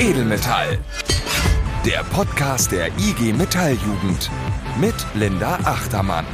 [0.00, 0.78] Edelmetall.
[1.84, 4.30] Der Podcast der IG Metalljugend
[4.80, 6.24] mit Linda Achtermann.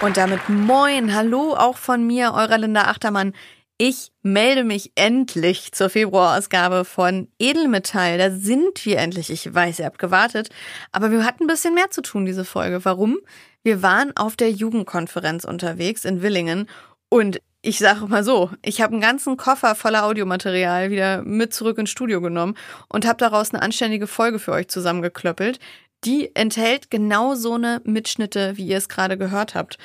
[0.00, 3.32] Und damit moin, hallo auch von mir, eurer Linda Achtermann.
[3.78, 8.16] Ich melde mich endlich zur Februarausgabe von Edelmetall.
[8.16, 9.28] Da sind wir endlich.
[9.28, 10.48] Ich weiß, ihr habt gewartet.
[10.92, 12.86] Aber wir hatten ein bisschen mehr zu tun, diese Folge.
[12.86, 13.18] Warum?
[13.62, 16.68] Wir waren auf der Jugendkonferenz unterwegs in Willingen
[17.10, 21.78] und ich sage mal so, ich habe einen ganzen Koffer voller Audiomaterial wieder mit zurück
[21.78, 22.56] ins Studio genommen
[22.88, 25.58] und habe daraus eine anständige Folge für euch zusammengeklöppelt.
[26.04, 29.78] Die enthält genau so eine Mitschnitte, wie ihr es gerade gehört habt.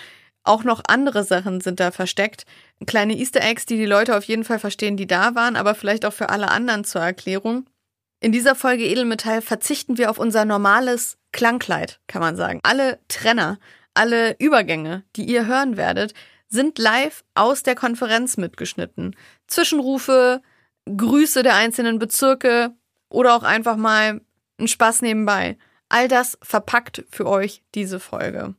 [0.44, 2.45] Auch noch andere Sachen sind da versteckt.
[2.88, 6.05] Kleine Easter Eggs, die die Leute auf jeden Fall verstehen, die da waren, aber vielleicht
[6.05, 7.68] auch für alle anderen zur Erklärung.
[8.20, 12.59] In dieser Folge Edelmetall verzichten wir auf unser normales Klangkleid, kann man sagen.
[12.63, 13.59] Alle Trenner,
[13.94, 16.13] alle Übergänge, die ihr hören werdet,
[16.48, 19.15] sind live aus der Konferenz mitgeschnitten.
[19.48, 20.41] Zwischenrufe,
[20.85, 22.74] Grüße der einzelnen Bezirke
[23.10, 24.21] oder auch einfach mal
[24.60, 25.58] ein Spaß nebenbei.
[25.90, 28.55] All das verpackt für euch diese Folge.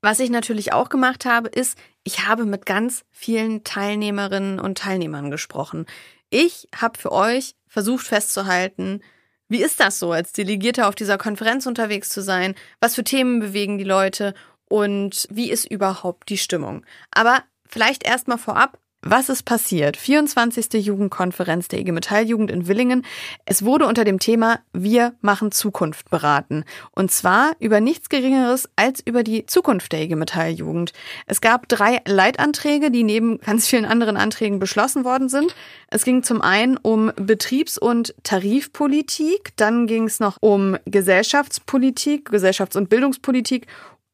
[0.00, 5.30] Was ich natürlich auch gemacht habe, ist, ich habe mit ganz vielen Teilnehmerinnen und Teilnehmern
[5.30, 5.86] gesprochen.
[6.30, 9.00] Ich habe für euch versucht festzuhalten,
[9.48, 12.54] wie ist das so, als Delegierter auf dieser Konferenz unterwegs zu sein?
[12.80, 14.34] Was für Themen bewegen die Leute?
[14.68, 16.84] Und wie ist überhaupt die Stimmung?
[17.12, 19.96] Aber vielleicht erstmal vorab, was ist passiert?
[19.96, 20.84] 24.
[20.84, 23.06] Jugendkonferenz der IG Metalljugend in Willingen.
[23.44, 26.64] Es wurde unter dem Thema Wir machen Zukunft beraten.
[26.90, 30.92] Und zwar über nichts Geringeres als über die Zukunft der IG Metalljugend.
[31.26, 35.54] Es gab drei Leitanträge, die neben ganz vielen anderen Anträgen beschlossen worden sind.
[35.88, 42.76] Es ging zum einen um Betriebs- und Tarifpolitik, dann ging es noch um Gesellschaftspolitik, Gesellschafts-
[42.76, 43.68] und Bildungspolitik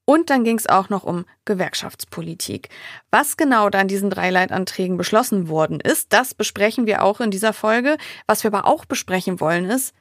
[0.05, 2.69] und dann ging es auch noch um Gewerkschaftspolitik.
[3.11, 7.30] Was genau da in diesen drei Leitanträgen beschlossen worden ist, das besprechen wir auch in
[7.30, 7.96] dieser Folge.
[8.27, 9.95] Was wir aber auch besprechen wollen ist,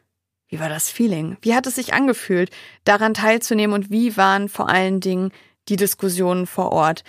[0.47, 1.37] wie war das Feeling?
[1.41, 2.51] Wie hat es sich angefühlt,
[2.83, 5.31] daran teilzunehmen und wie waren vor allen Dingen
[5.69, 7.03] die Diskussionen vor Ort?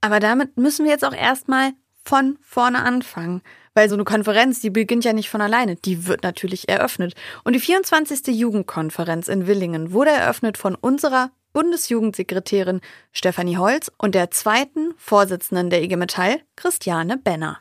[0.00, 1.72] Aber damit müssen wir jetzt auch erstmal
[2.02, 3.42] von vorne anfangen.
[3.74, 7.14] Weil so eine Konferenz, die beginnt ja nicht von alleine, die wird natürlich eröffnet.
[7.44, 8.26] Und die 24.
[8.36, 12.80] Jugendkonferenz in Willingen wurde eröffnet von unserer Bundesjugendsekretärin
[13.10, 17.58] Stefanie Holz und der zweiten Vorsitzenden der IG Metall, Christiane Benner.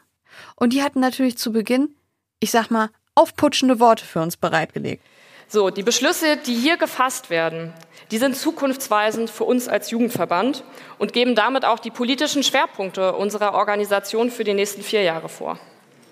[0.56, 1.96] Und die hatten natürlich zu Beginn,
[2.40, 5.02] ich sag mal, aufputschende Worte für uns bereitgelegt.
[5.48, 7.74] So, die Beschlüsse, die hier gefasst werden,
[8.12, 10.64] die sind zukunftsweisend für uns als Jugendverband
[11.00, 15.58] und geben damit auch die politischen Schwerpunkte unserer Organisation für die nächsten vier Jahre vor.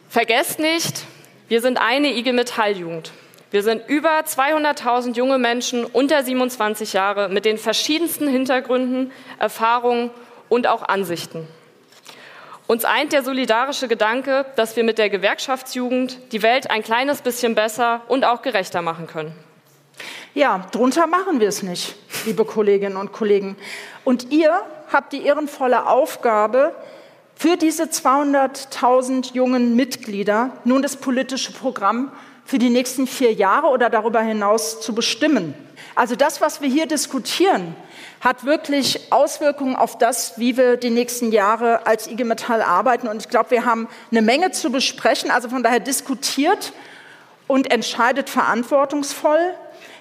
[0.09, 1.03] Vergesst nicht,
[1.49, 3.11] wir sind eine IG Metalljugend.
[3.55, 10.11] Wir sind über 200.000 junge Menschen unter 27 Jahre mit den verschiedensten Hintergründen, Erfahrungen
[10.49, 11.47] und auch Ansichten.
[12.67, 17.55] Uns eint der solidarische Gedanke, dass wir mit der Gewerkschaftsjugend die Welt ein kleines bisschen
[17.55, 19.33] besser und auch gerechter machen können.
[20.33, 21.95] Ja, drunter machen wir es nicht,
[22.25, 23.55] liebe Kolleginnen und Kollegen.
[24.03, 26.75] Und ihr habt die ehrenvolle Aufgabe,
[27.37, 32.11] für diese 200.000 jungen Mitglieder nun das politische Programm
[32.45, 35.55] für die nächsten vier Jahre oder darüber hinaus zu bestimmen.
[35.95, 37.75] Also das, was wir hier diskutieren,
[38.21, 43.07] hat wirklich Auswirkungen auf das, wie wir die nächsten Jahre als IG Metall arbeiten.
[43.07, 45.31] Und ich glaube, wir haben eine Menge zu besprechen.
[45.31, 46.73] Also von daher diskutiert
[47.47, 49.53] und entscheidet verantwortungsvoll.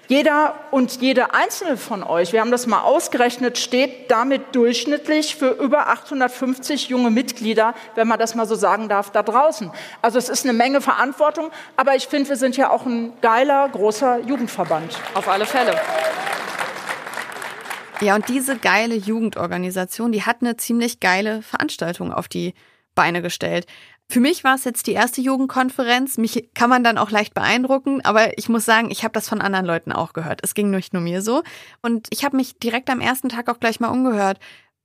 [0.07, 5.51] Jeder und jede einzelne von euch, wir haben das mal ausgerechnet, steht damit durchschnittlich für
[5.51, 9.71] über 850 junge Mitglieder, wenn man das mal so sagen darf, da draußen.
[10.03, 13.69] Also es ist eine Menge Verantwortung, aber ich finde, wir sind ja auch ein geiler,
[13.71, 14.99] großer Jugendverband.
[15.15, 15.75] Auf alle Fälle.
[18.01, 22.53] Ja, und diese geile Jugendorganisation, die hat eine ziemlich geile Veranstaltung auf die
[22.95, 23.67] Beine gestellt.
[24.09, 26.19] Für mich war es jetzt die erste Jugendkonferenz.
[26.19, 29.41] Mich kann man dann auch leicht beeindrucken, aber ich muss sagen, ich habe das von
[29.41, 30.41] anderen Leuten auch gehört.
[30.43, 31.43] Es ging nicht nur mir so.
[31.83, 34.39] Und ich habe mich direkt am ersten Tag auch gleich mal umgehört.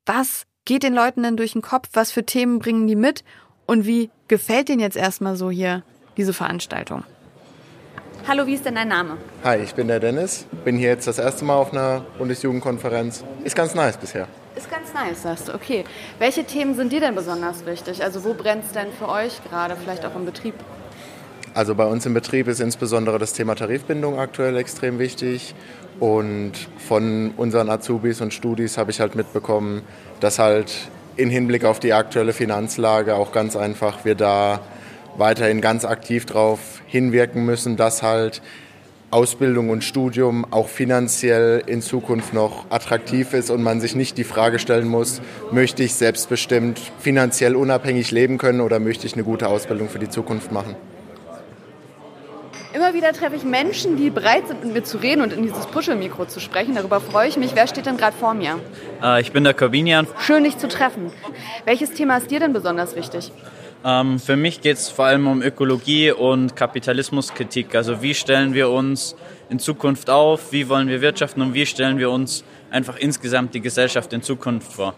[0.05, 1.89] Was geht den Leuten denn durch den Kopf?
[1.93, 3.23] Was für Themen bringen die mit?
[3.65, 5.83] Und wie gefällt denen jetzt erstmal so hier
[6.17, 7.03] diese Veranstaltung?
[8.27, 9.17] Hallo, wie ist denn dein Name?
[9.43, 10.45] Hi, ich bin der Dennis.
[10.63, 13.23] Bin hier jetzt das erste Mal auf einer Bundesjugendkonferenz.
[13.43, 14.27] Ist ganz nice bisher.
[14.59, 15.53] Ist ganz nice, sagst du.
[15.53, 15.85] Okay.
[16.17, 18.03] Welche Themen sind dir denn besonders wichtig?
[18.03, 20.53] Also wo brennt es denn für euch gerade, vielleicht auch im Betrieb?
[21.53, 25.55] Also bei uns im Betrieb ist insbesondere das Thema Tarifbindung aktuell extrem wichtig.
[26.01, 29.81] Und von unseren Azubis und Studis habe ich halt mitbekommen,
[30.19, 30.75] dass halt
[31.15, 34.59] im Hinblick auf die aktuelle Finanzlage auch ganz einfach wir da
[35.15, 38.41] weiterhin ganz aktiv darauf hinwirken müssen, dass halt
[39.11, 44.23] Ausbildung und Studium auch finanziell in Zukunft noch attraktiv ist und man sich nicht die
[44.23, 45.21] Frage stellen muss,
[45.51, 50.09] möchte ich selbstbestimmt finanziell unabhängig leben können oder möchte ich eine gute Ausbildung für die
[50.09, 50.75] Zukunft machen.
[52.71, 55.65] Immer wieder treffe ich Menschen, die bereit sind, mit mir zu reden und in dieses
[55.65, 56.75] Puschelmikro zu sprechen.
[56.75, 57.55] Darüber freue ich mich.
[57.55, 58.59] Wer steht denn gerade vor mir?
[59.01, 60.05] Äh, ich bin der Corbinian.
[60.19, 61.11] Schön, dich zu treffen.
[61.65, 63.31] Welches Thema ist dir denn besonders wichtig?
[63.85, 67.75] Ähm, für mich geht es vor allem um Ökologie und Kapitalismuskritik.
[67.75, 69.15] Also wie stellen wir uns
[69.49, 73.61] in Zukunft auf, wie wollen wir wirtschaften und wie stellen wir uns einfach insgesamt die
[73.61, 74.93] Gesellschaft in Zukunft vor.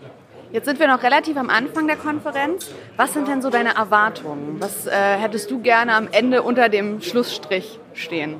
[0.51, 2.69] Jetzt sind wir noch relativ am Anfang der Konferenz.
[2.98, 4.57] Was sind denn so deine Erwartungen?
[4.60, 8.36] Was äh, hättest du gerne am Ende unter dem Schlussstrich stehen?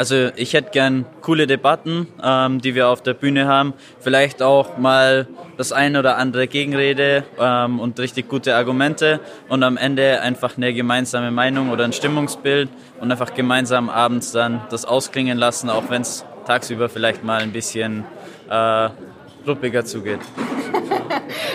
[0.00, 3.74] Also ich hätte gern coole Debatten, ähm, die wir auf der Bühne haben.
[3.98, 9.20] Vielleicht auch mal das eine oder andere Gegenrede ähm, und richtig gute Argumente
[9.50, 14.62] und am Ende einfach eine gemeinsame Meinung oder ein Stimmungsbild und einfach gemeinsam abends dann
[14.70, 18.06] das ausklingen lassen, auch wenn es tagsüber vielleicht mal ein bisschen
[18.48, 18.88] äh,
[19.46, 20.20] ruppiger zugeht.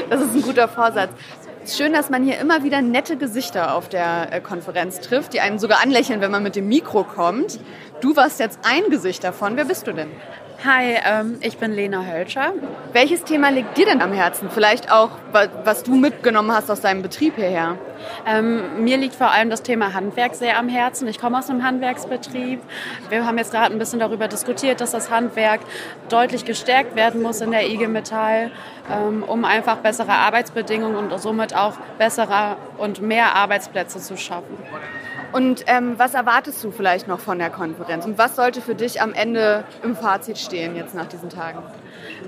[0.07, 1.09] das ist ein guter Vorsatz.
[1.67, 5.57] Schön, dass man hier immer wieder nette Gesichter auf der äh, Konferenz trifft, die einen
[5.57, 7.59] sogar anlächeln, wenn man mit dem Mikro kommt.
[8.01, 9.57] Du warst jetzt ein Gesicht davon.
[9.57, 10.11] Wer bist du denn?
[10.65, 12.53] Hi, ähm, ich bin Lena Hölscher.
[12.91, 14.49] Welches Thema liegt dir denn am Herzen?
[14.49, 15.11] Vielleicht auch,
[15.63, 17.77] was du mitgenommen hast aus deinem Betrieb hierher?
[18.25, 21.07] Ähm, mir liegt vor allem das Thema Handwerk sehr am Herzen.
[21.07, 22.61] Ich komme aus einem Handwerksbetrieb.
[23.09, 25.61] Wir haben jetzt gerade ein bisschen darüber diskutiert, dass das Handwerk
[26.09, 28.49] deutlich gestärkt werden muss in der IG Metall,
[28.91, 34.57] ähm, um einfach bessere Arbeitsbedingungen und somit auch bessere und mehr Arbeitsplätze zu schaffen.
[35.35, 38.05] Und ähm, was erwartest du vielleicht noch von der Konferenz?
[38.05, 41.59] Und was sollte für dich am Ende im Fazit stehen jetzt nach diesen Tagen?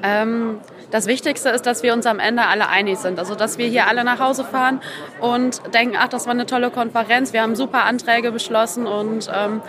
[0.03, 0.59] Ähm,
[0.91, 3.17] das Wichtigste ist, dass wir uns am Ende alle einig sind.
[3.17, 4.81] Also, dass wir hier alle nach Hause fahren
[5.21, 9.61] und denken, ach, das war eine tolle Konferenz, wir haben super Anträge beschlossen und ähm,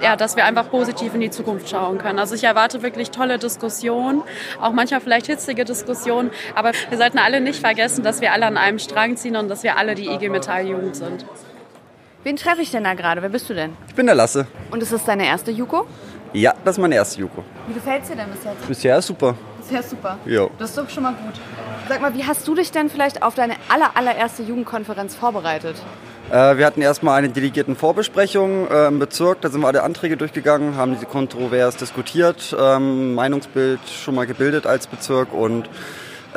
[0.00, 2.18] ja, dass wir einfach positiv in die Zukunft schauen können.
[2.18, 4.22] Also ich erwarte wirklich tolle Diskussionen,
[4.58, 8.56] auch manchmal vielleicht hitzige Diskussionen, aber wir sollten alle nicht vergessen, dass wir alle an
[8.56, 11.26] einem Strang ziehen und dass wir alle die IG Metall Jugend sind.
[12.22, 13.22] Wen treffe ich denn da gerade?
[13.22, 13.72] Wer bist du denn?
[13.88, 14.46] Ich bin der Lasse.
[14.70, 15.86] Und ist das deine erste Juko?
[16.34, 17.42] Ja, das ist meine erste Juko.
[17.66, 18.68] Wie gefällt es dir denn bis jetzt?
[18.68, 19.34] Bisher super.
[19.58, 20.18] Bisher super?
[20.26, 20.46] Ja.
[20.58, 21.40] Das ist doch schon mal gut.
[21.88, 25.76] Sag mal, wie hast du dich denn vielleicht auf deine aller, allererste Jugendkonferenz vorbereitet?
[26.30, 29.40] Äh, wir hatten erstmal eine delegierten Vorbesprechung äh, im Bezirk.
[29.40, 34.66] Da sind wir alle Anträge durchgegangen, haben diese kontrovers diskutiert, ähm, Meinungsbild schon mal gebildet
[34.66, 35.70] als Bezirk und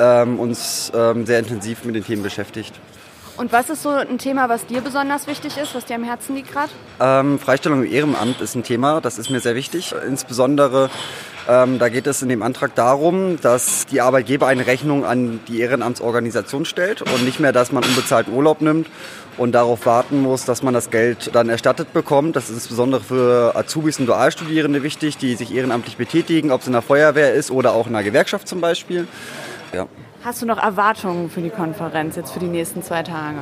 [0.00, 2.72] ähm, uns ähm, sehr intensiv mit den Themen beschäftigt.
[3.36, 6.36] Und was ist so ein Thema, was dir besonders wichtig ist, was dir am Herzen
[6.36, 6.70] liegt gerade?
[7.00, 9.94] Ähm, Freistellung im Ehrenamt ist ein Thema, das ist mir sehr wichtig.
[10.06, 10.88] Insbesondere
[11.46, 15.60] ähm, da geht es in dem Antrag darum, dass die Arbeitgeber eine Rechnung an die
[15.60, 18.88] Ehrenamtsorganisation stellt und nicht mehr, dass man unbezahlten Urlaub nimmt
[19.36, 22.36] und darauf warten muss, dass man das Geld dann erstattet bekommt.
[22.36, 26.72] Das ist insbesondere für Azubis und Dualstudierende wichtig, die sich ehrenamtlich betätigen, ob es in
[26.72, 29.06] der Feuerwehr ist oder auch in einer Gewerkschaft zum Beispiel.
[29.74, 29.86] Ja.
[30.24, 33.40] Hast du noch Erwartungen für die Konferenz jetzt für die nächsten zwei Tage?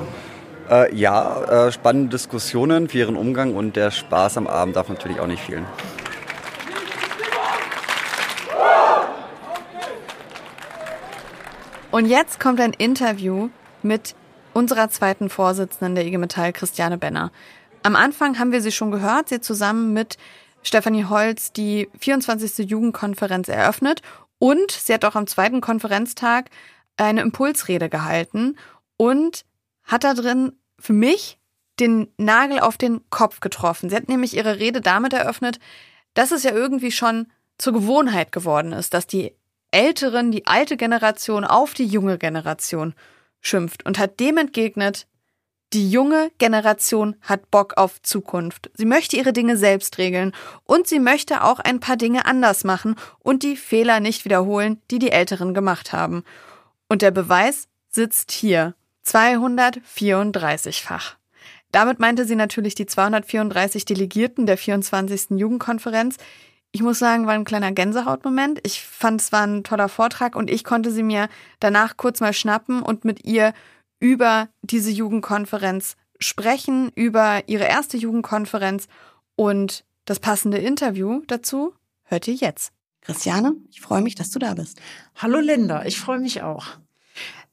[0.68, 5.20] Äh, ja, äh, spannende Diskussionen für ihren Umgang und der Spaß am Abend darf natürlich
[5.20, 5.64] auch nicht fehlen.
[11.92, 13.50] Und jetzt kommt ein Interview
[13.84, 14.16] mit
[14.52, 17.30] unserer zweiten Vorsitzenden der IG Metall, Christiane Benner.
[17.84, 20.18] Am Anfang haben wir sie schon gehört, sie zusammen mit
[20.64, 22.68] Stefanie Holz die 24.
[22.68, 24.02] Jugendkonferenz eröffnet
[24.42, 26.50] und sie hat auch am zweiten Konferenztag
[26.96, 28.56] eine Impulsrede gehalten
[28.96, 29.44] und
[29.84, 31.38] hat da drin für mich
[31.78, 33.88] den Nagel auf den Kopf getroffen.
[33.88, 35.60] Sie hat nämlich ihre Rede damit eröffnet,
[36.14, 39.32] dass es ja irgendwie schon zur Gewohnheit geworden ist, dass die
[39.70, 42.94] Älteren, die alte Generation auf die junge Generation
[43.40, 45.06] schimpft und hat dem entgegnet,
[45.72, 48.70] die junge Generation hat Bock auf Zukunft.
[48.74, 50.32] Sie möchte ihre Dinge selbst regeln
[50.64, 54.98] und sie möchte auch ein paar Dinge anders machen und die Fehler nicht wiederholen, die
[54.98, 56.24] die Älteren gemacht haben.
[56.88, 58.74] Und der Beweis sitzt hier.
[59.06, 61.16] 234-fach.
[61.72, 65.30] Damit meinte sie natürlich die 234 Delegierten der 24.
[65.30, 66.18] Jugendkonferenz.
[66.70, 68.60] Ich muss sagen, war ein kleiner Gänsehautmoment.
[68.62, 71.28] Ich fand, es war ein toller Vortrag und ich konnte sie mir
[71.60, 73.52] danach kurz mal schnappen und mit ihr
[74.02, 78.88] über diese Jugendkonferenz sprechen, über ihre erste Jugendkonferenz
[79.36, 82.72] und das passende Interview dazu hört ihr jetzt.
[83.00, 84.80] Christiane, ich freue mich, dass du da bist.
[85.14, 86.66] Hallo Linda, ich freue mich auch.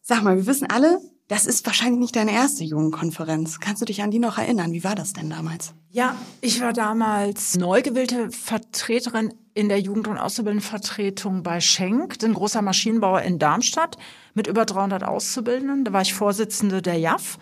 [0.02, 3.60] Sag mal, wir wissen alle, das ist wahrscheinlich nicht deine erste Jugendkonferenz.
[3.60, 4.74] Kannst du dich an die noch erinnern?
[4.74, 5.76] Wie war das denn damals?
[5.92, 12.34] Ja, ich war damals neu gewählte Vertreterin in der Jugend- und Auszubildendenvertretung bei Schenk, ein
[12.34, 13.98] großer Maschinenbauer in Darmstadt
[14.34, 15.84] mit über 300 Auszubildenden.
[15.84, 17.38] Da war ich Vorsitzende der JAF.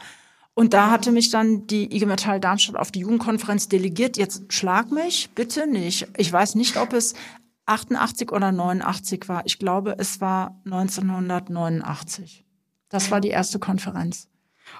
[0.56, 4.18] Und da hatte mich dann die IG Metall Darmstadt auf die Jugendkonferenz delegiert.
[4.18, 6.08] Jetzt schlag mich bitte nicht.
[6.18, 7.14] Ich weiß nicht, ob es
[7.68, 9.44] 88 oder 89 war.
[9.46, 12.46] Ich glaube, es war 1989.
[12.90, 14.28] Das war die erste Konferenz.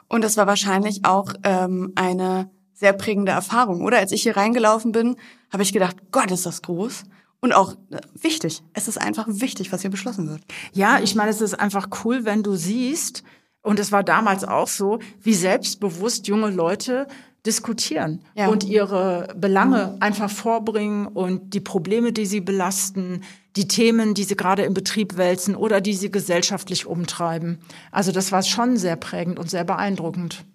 [0.08, 4.00] Und das war wahrscheinlich auch ähm, eine sehr prägende Erfahrung, oder?
[4.00, 5.18] Als ich hier reingelaufen bin,
[5.54, 7.04] habe ich gedacht, Gott, ist das groß.
[7.40, 8.64] Und auch äh, wichtig.
[8.74, 10.42] Es ist einfach wichtig, was hier beschlossen wird.
[10.74, 13.24] Ja, ich meine, es ist einfach cool, wenn du siehst,
[13.62, 17.08] und es war damals auch so, wie selbstbewusst junge Leute
[17.46, 18.48] diskutieren ja.
[18.48, 23.24] und ihre Belange einfach vorbringen und die Probleme, die sie belasten,
[23.56, 27.60] die Themen, die sie gerade im Betrieb wälzen oder die sie gesellschaftlich umtreiben.
[27.92, 30.46] Also das war schon sehr prägend und sehr beeindruckend.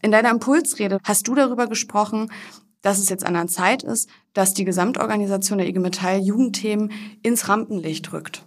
[0.00, 2.30] In deiner Impulsrede hast du darüber gesprochen,
[2.82, 6.90] dass es jetzt an der Zeit ist, dass die Gesamtorganisation der IG Metall Jugendthemen
[7.22, 8.44] ins Rampenlicht rückt.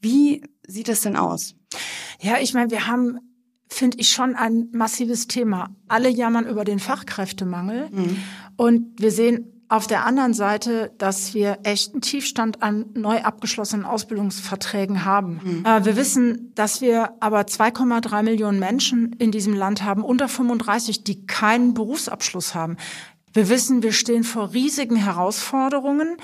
[0.00, 1.54] Wie sieht es denn aus?
[2.20, 3.18] Ja, ich meine, wir haben,
[3.68, 5.70] finde ich, schon ein massives Thema.
[5.88, 7.88] Alle jammern über den Fachkräftemangel.
[7.90, 8.16] Mhm.
[8.56, 15.04] Und wir sehen auf der anderen Seite, dass wir echten Tiefstand an neu abgeschlossenen Ausbildungsverträgen
[15.04, 15.40] haben.
[15.42, 15.64] Mhm.
[15.66, 21.04] Äh, wir wissen, dass wir aber 2,3 Millionen Menschen in diesem Land haben, unter 35,
[21.04, 22.78] die keinen Berufsabschluss haben.
[23.38, 26.16] Wir wissen, wir stehen vor riesigen Herausforderungen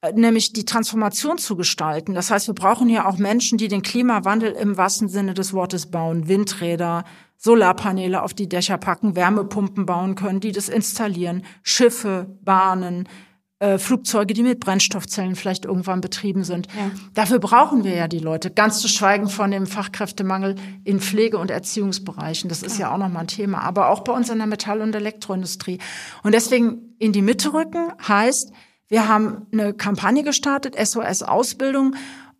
[0.00, 2.14] äh, nämlich die Transformation zu gestalten.
[2.14, 5.90] Das heißt, wir brauchen ja auch Menschen, die den Klimawandel im wahrsten Sinne des Wortes
[5.90, 7.04] bauen, Windräder,
[7.36, 13.10] Solarpaneele auf die Dächer packen, Wärmepumpen bauen können, die das installieren, Schiffe, Bahnen,
[13.60, 16.68] äh, Flugzeuge, die mit Brennstoffzellen vielleicht irgendwann betrieben sind.
[16.68, 16.90] Ja.
[17.14, 18.50] Dafür brauchen wir ja die Leute.
[18.50, 22.48] Ganz zu schweigen von dem Fachkräftemangel in Pflege- und Erziehungsbereichen.
[22.48, 23.62] Das ist ja, ja auch nochmal ein Thema.
[23.62, 25.78] Aber auch bei uns in der Metall- und Elektroindustrie.
[26.22, 28.52] Und deswegen in die Mitte rücken heißt,
[28.86, 31.94] wir haben eine Kampagne gestartet, SOS Ausbildung,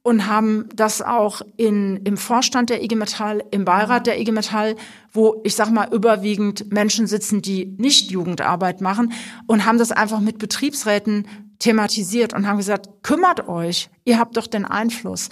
[0.09, 4.75] und haben das auch in, im Vorstand der IG Metall, im Beirat der IG Metall,
[5.13, 9.13] wo ich sag mal überwiegend Menschen sitzen, die nicht Jugendarbeit machen
[9.47, 11.27] und haben das einfach mit Betriebsräten
[11.59, 15.29] thematisiert und haben gesagt, kümmert euch, ihr habt doch den Einfluss.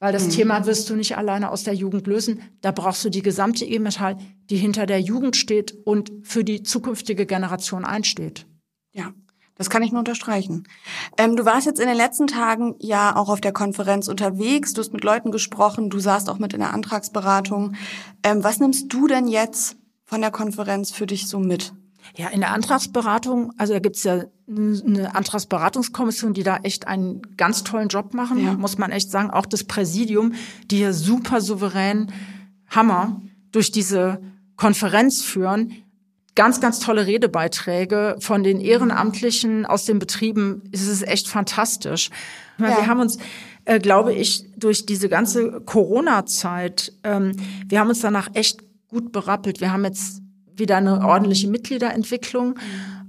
[0.00, 0.30] Weil das mhm.
[0.32, 2.42] Thema wirst du nicht alleine aus der Jugend lösen.
[2.60, 4.18] Da brauchst du die gesamte IG Metall,
[4.50, 8.44] die hinter der Jugend steht und für die zukünftige Generation einsteht.
[8.92, 9.14] Ja,
[9.60, 10.64] das kann ich nur unterstreichen.
[11.18, 14.80] Ähm, du warst jetzt in den letzten Tagen ja auch auf der Konferenz unterwegs, du
[14.80, 17.74] hast mit Leuten gesprochen, du saßt auch mit in der Antragsberatung.
[18.22, 19.76] Ähm, was nimmst du denn jetzt
[20.06, 21.74] von der Konferenz für dich so mit?
[22.16, 27.62] Ja, in der Antragsberatung, also da gibt's ja eine Antragsberatungskommission, die da echt einen ganz
[27.62, 28.54] tollen Job machen, ja.
[28.54, 29.30] muss man echt sagen.
[29.30, 30.32] Auch das Präsidium,
[30.70, 32.10] die hier super souverän
[32.70, 33.20] Hammer
[33.52, 34.22] durch diese
[34.56, 35.74] Konferenz führen
[36.40, 40.62] ganz, ganz tolle Redebeiträge von den Ehrenamtlichen aus den Betrieben.
[40.72, 42.08] Es ist echt fantastisch.
[42.56, 42.68] Ja.
[42.78, 43.18] Wir haben uns,
[43.66, 47.36] äh, glaube ich, durch diese ganze Corona-Zeit, ähm,
[47.68, 49.60] wir haben uns danach echt gut berappelt.
[49.60, 50.22] Wir haben jetzt
[50.56, 52.58] wieder eine ordentliche Mitgliederentwicklung.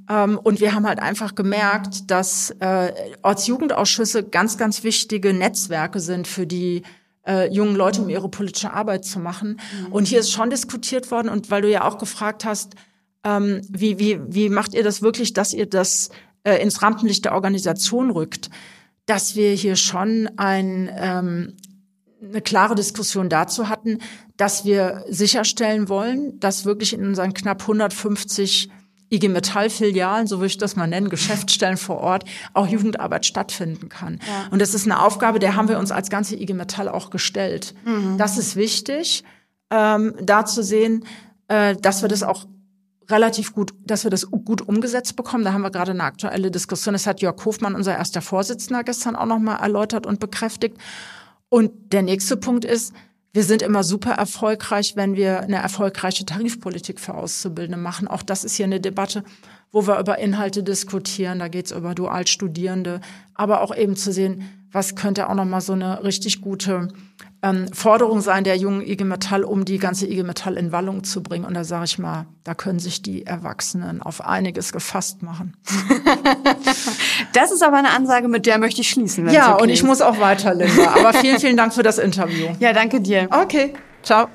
[0.10, 6.28] Ähm, und wir haben halt einfach gemerkt, dass äh, Ortsjugendausschüsse ganz, ganz wichtige Netzwerke sind
[6.28, 6.82] für die
[7.26, 9.58] äh, jungen Leute, um ihre politische Arbeit zu machen.
[9.88, 9.94] Mhm.
[9.94, 11.30] Und hier ist schon diskutiert worden.
[11.30, 12.76] Und weil du ja auch gefragt hast,
[13.24, 16.10] ähm, wie, wie, wie macht ihr das wirklich, dass ihr das
[16.44, 18.50] äh, ins Rampenlicht der Organisation rückt?
[19.06, 21.58] Dass wir hier schon ein, ähm,
[22.24, 24.00] eine klare Diskussion dazu hatten,
[24.38, 28.70] dass wir sicherstellen wollen, dass wirklich in unseren knapp 150
[29.12, 32.24] IG Metall-Filialen, so würde ich das mal nennen, Geschäftsstellen vor Ort,
[32.54, 34.20] auch Jugendarbeit stattfinden kann.
[34.26, 34.48] Ja.
[34.52, 37.76] Und das ist eine Aufgabe, der haben wir uns als ganze IG Metall auch gestellt.
[37.84, 38.18] Mhm.
[38.18, 39.24] Das ist wichtig,
[39.70, 41.06] ähm, da zu sehen,
[41.50, 42.46] äh, dass wir das auch
[43.12, 45.44] relativ gut, dass wir das gut umgesetzt bekommen.
[45.44, 46.94] Da haben wir gerade eine aktuelle Diskussion.
[46.94, 50.78] Das hat Jörg Hofmann, unser erster Vorsitzender, gestern auch nochmal erläutert und bekräftigt.
[51.50, 52.94] Und der nächste Punkt ist,
[53.34, 58.08] wir sind immer super erfolgreich, wenn wir eine erfolgreiche Tarifpolitik für Auszubildende machen.
[58.08, 59.24] Auch das ist hier eine Debatte,
[59.72, 61.40] wo wir über Inhalte diskutieren.
[61.40, 63.00] Da geht es über Dualstudierende,
[63.34, 66.88] aber auch eben zu sehen, was könnte auch nochmal so eine richtig gute
[67.44, 71.24] ähm, Forderung sein der jungen IG Metall, um die ganze IG Metall in Wallung zu
[71.24, 71.46] bringen.
[71.46, 75.58] Und da sage ich mal, da können sich die Erwachsenen auf einiges gefasst machen.
[77.34, 79.30] das ist aber eine Ansage, mit der möchte ich schließen.
[79.30, 79.86] Ja, okay und ich ist.
[79.86, 80.92] muss auch weiter, Linda.
[80.96, 82.50] Aber vielen, vielen Dank für das Interview.
[82.60, 83.28] Ja, danke dir.
[83.32, 83.74] Okay,
[84.04, 84.28] ciao.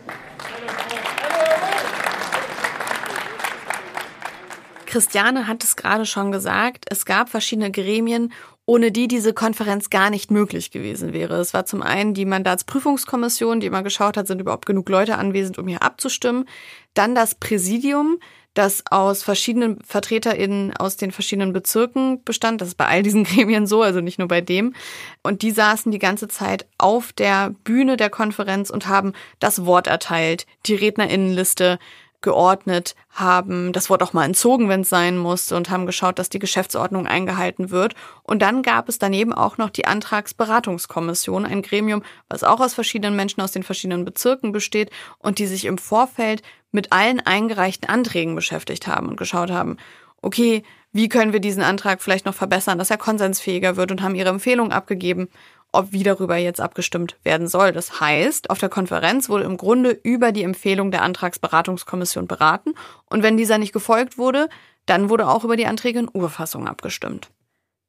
[4.86, 8.32] Christiane hat es gerade schon gesagt, es gab verschiedene Gremien
[8.66, 11.36] ohne die diese Konferenz gar nicht möglich gewesen wäre.
[11.36, 15.56] Es war zum einen die Mandatsprüfungskommission, die immer geschaut hat, sind überhaupt genug Leute anwesend,
[15.58, 16.48] um hier abzustimmen.
[16.92, 18.18] Dann das Präsidium,
[18.54, 22.60] das aus verschiedenen VertreterInnen aus den verschiedenen Bezirken bestand.
[22.60, 24.74] Das ist bei all diesen Gremien so, also nicht nur bei dem.
[25.22, 29.86] Und die saßen die ganze Zeit auf der Bühne der Konferenz und haben das Wort
[29.86, 31.78] erteilt, die RednerInnenliste
[32.26, 36.28] geordnet, haben das Wort auch mal entzogen, wenn es sein musste und haben geschaut, dass
[36.28, 37.94] die Geschäftsordnung eingehalten wird.
[38.24, 43.14] Und dann gab es daneben auch noch die Antragsberatungskommission, ein Gremium, was auch aus verschiedenen
[43.14, 46.42] Menschen aus den verschiedenen Bezirken besteht und die sich im Vorfeld
[46.72, 49.76] mit allen eingereichten Anträgen beschäftigt haben und geschaut haben,
[50.20, 54.16] okay, wie können wir diesen Antrag vielleicht noch verbessern, dass er konsensfähiger wird und haben
[54.16, 55.28] ihre Empfehlung abgegeben
[55.72, 57.72] ob wie darüber jetzt abgestimmt werden soll.
[57.72, 62.74] Das heißt, auf der Konferenz wurde im Grunde über die Empfehlung der Antragsberatungskommission beraten
[63.10, 64.48] und wenn dieser nicht gefolgt wurde,
[64.86, 67.30] dann wurde auch über die Anträge in Urfassung abgestimmt.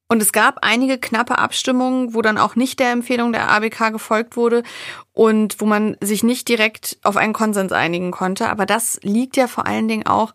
[0.09, 4.37] Und es gab einige knappe Abstimmungen, wo dann auch nicht der Empfehlung der ABK gefolgt
[4.37, 4.63] wurde
[5.11, 8.47] und wo man sich nicht direkt auf einen Konsens einigen konnte.
[8.47, 10.33] Aber das liegt ja vor allen Dingen auch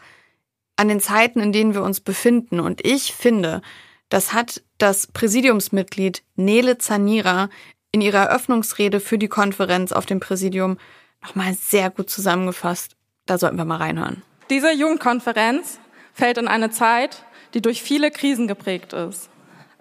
[0.76, 2.60] an den Zeiten, in denen wir uns befinden.
[2.60, 3.62] Und ich finde,
[4.10, 7.50] das hat das Präsidiumsmitglied Nele Zanira
[7.92, 10.76] in ihrer Eröffnungsrede für die Konferenz auf dem Präsidium
[11.22, 12.96] nochmal sehr gut zusammengefasst.
[13.26, 14.22] Da sollten wir mal reinhören.
[14.50, 15.78] Diese Jugendkonferenz
[16.12, 17.24] fällt in eine Zeit,
[17.54, 19.30] die durch viele Krisen geprägt ist.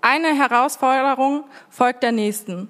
[0.01, 2.70] Eine Herausforderung folgt der nächsten.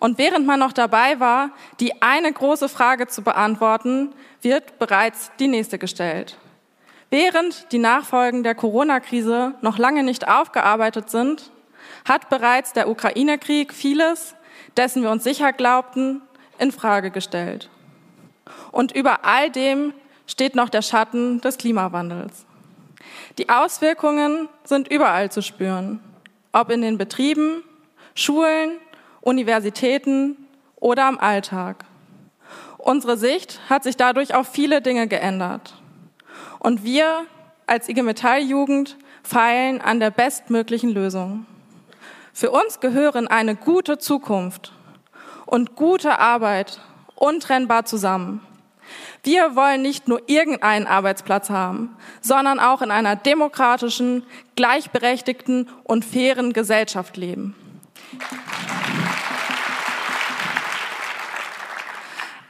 [0.00, 5.48] Und während man noch dabei war, die eine große Frage zu beantworten, wird bereits die
[5.48, 6.38] nächste gestellt.
[7.10, 11.52] Während die Nachfolgen der Corona-Krise noch lange nicht aufgearbeitet sind,
[12.04, 14.34] hat bereits der Ukraine-Krieg vieles,
[14.76, 16.22] dessen wir uns sicher glaubten,
[16.58, 17.70] in Frage gestellt.
[18.72, 19.92] Und über all dem
[20.26, 22.44] steht noch der Schatten des Klimawandels.
[23.38, 26.00] Die Auswirkungen sind überall zu spüren,
[26.52, 27.62] ob in den Betrieben,
[28.14, 28.78] Schulen,
[29.20, 30.36] Universitäten
[30.76, 31.84] oder am Alltag.
[32.78, 35.74] Unsere Sicht hat sich dadurch auf viele Dinge geändert.
[36.58, 37.26] Und wir
[37.66, 41.46] als IG Metall Jugend feilen an der bestmöglichen Lösung.
[42.38, 44.72] Für uns gehören eine gute Zukunft
[45.44, 46.80] und gute Arbeit
[47.16, 48.46] untrennbar zusammen.
[49.24, 54.22] Wir wollen nicht nur irgendeinen Arbeitsplatz haben, sondern auch in einer demokratischen,
[54.54, 57.56] gleichberechtigten und fairen Gesellschaft leben.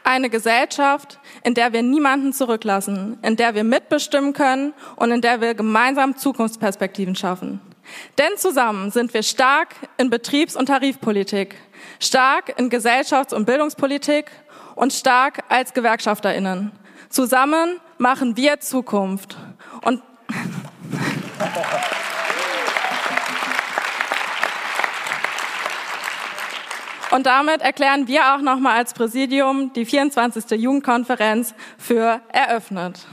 [0.05, 5.41] Eine Gesellschaft, in der wir niemanden zurücklassen, in der wir mitbestimmen können und in der
[5.41, 7.63] wir gemeinsam Zukunftsperspektiven schaffen.
[8.19, 11.57] Denn zusammen sind wir stark in Betriebs- und Tarifpolitik,
[12.01, 14.31] stark in Gesellschafts- und Bildungspolitik
[14.75, 16.73] und stark als Gewerkschafterinnen.
[17.09, 19.37] Zusammen machen wir Zukunft.
[19.83, 20.03] Und
[27.11, 30.61] Und damit erklären wir auch nochmal als Präsidium die 24.
[30.61, 33.07] Jugendkonferenz für eröffnet.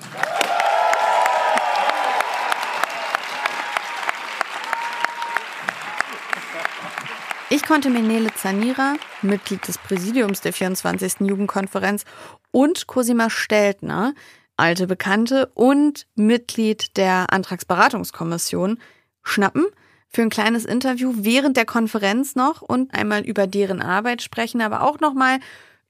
[7.66, 11.22] Konnte mir Nele Zanira, Mitglied des Präsidiums der 24.
[11.22, 12.04] Jugendkonferenz,
[12.52, 14.14] und Cosima Steltner,
[14.56, 18.80] alte Bekannte und Mitglied der Antragsberatungskommission,
[19.24, 19.66] schnappen–
[20.16, 24.82] für ein kleines Interview während der Konferenz noch und einmal über deren Arbeit sprechen, aber
[24.82, 25.40] auch nochmal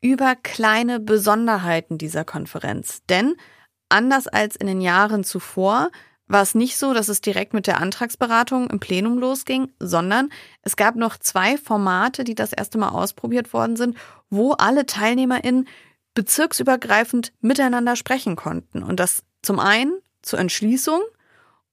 [0.01, 3.03] über kleine Besonderheiten dieser Konferenz.
[3.07, 3.35] Denn
[3.87, 5.91] anders als in den Jahren zuvor
[6.27, 10.29] war es nicht so, dass es direkt mit der Antragsberatung im Plenum losging, sondern
[10.63, 13.97] es gab noch zwei Formate, die das erste Mal ausprobiert worden sind,
[14.29, 15.67] wo alle TeilnehmerInnen
[16.15, 18.81] bezirksübergreifend miteinander sprechen konnten.
[18.81, 21.01] Und das zum einen zur Entschließung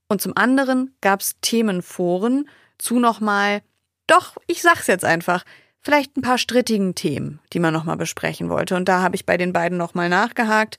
[0.08, 3.62] und zum anderen gab es Themenforen zu nochmal,
[4.06, 5.44] doch, ich sag's jetzt einfach,
[5.80, 8.76] vielleicht ein paar strittigen Themen, die man nochmal besprechen wollte.
[8.76, 10.78] Und da habe ich bei den beiden nochmal nachgehakt.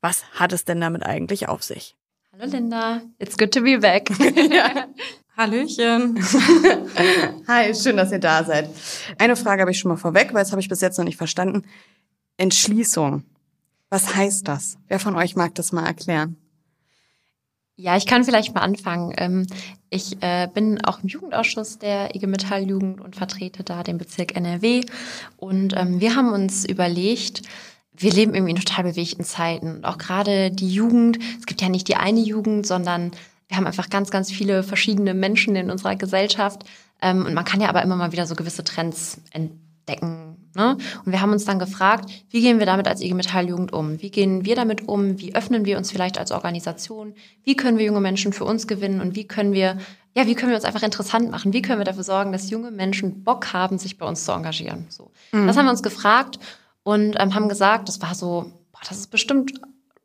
[0.00, 1.96] Was hat es denn damit eigentlich auf sich?
[2.34, 4.08] Hallo Linda, it's good to be back.
[4.50, 4.86] ja.
[5.36, 6.16] Hallöchen.
[7.46, 8.70] Hi, schön, dass ihr da seid.
[9.18, 11.18] Eine Frage habe ich schon mal vorweg, weil das habe ich bis jetzt noch nicht
[11.18, 11.66] verstanden.
[12.38, 13.24] Entschließung.
[13.90, 14.78] Was heißt das?
[14.88, 16.38] Wer von euch mag das mal erklären?
[17.76, 19.12] Ja, ich kann vielleicht mal anfangen.
[19.18, 19.46] Ähm,
[19.90, 24.36] ich äh, bin auch im Jugendausschuss der IG Metall Jugend und vertrete da den Bezirk
[24.36, 24.80] NRW.
[25.36, 27.42] Und ähm, wir haben uns überlegt,
[27.94, 29.76] wir leben irgendwie in total bewegten Zeiten.
[29.76, 33.12] Und auch gerade die Jugend, es gibt ja nicht die eine Jugend, sondern
[33.48, 36.64] wir haben einfach ganz, ganz viele verschiedene Menschen in unserer Gesellschaft.
[37.00, 40.76] Ähm, und man kann ja aber immer mal wieder so gewisse Trends entdecken, Ne?
[41.04, 44.02] Und wir haben uns dann gefragt, wie gehen wir damit als IG Metall Jugend um?
[44.02, 45.18] Wie gehen wir damit um?
[45.18, 47.14] Wie öffnen wir uns vielleicht als Organisation?
[47.42, 49.00] Wie können wir junge Menschen für uns gewinnen?
[49.00, 49.78] Und wie können wir,
[50.14, 51.54] ja, wie können wir uns einfach interessant machen?
[51.54, 54.84] Wie können wir dafür sorgen, dass junge Menschen Bock haben, sich bei uns zu engagieren?
[54.90, 55.10] So.
[55.32, 55.46] Mhm.
[55.46, 56.38] Das haben wir uns gefragt
[56.82, 59.60] und ähm, haben gesagt, das war so, boah, das ist bestimmt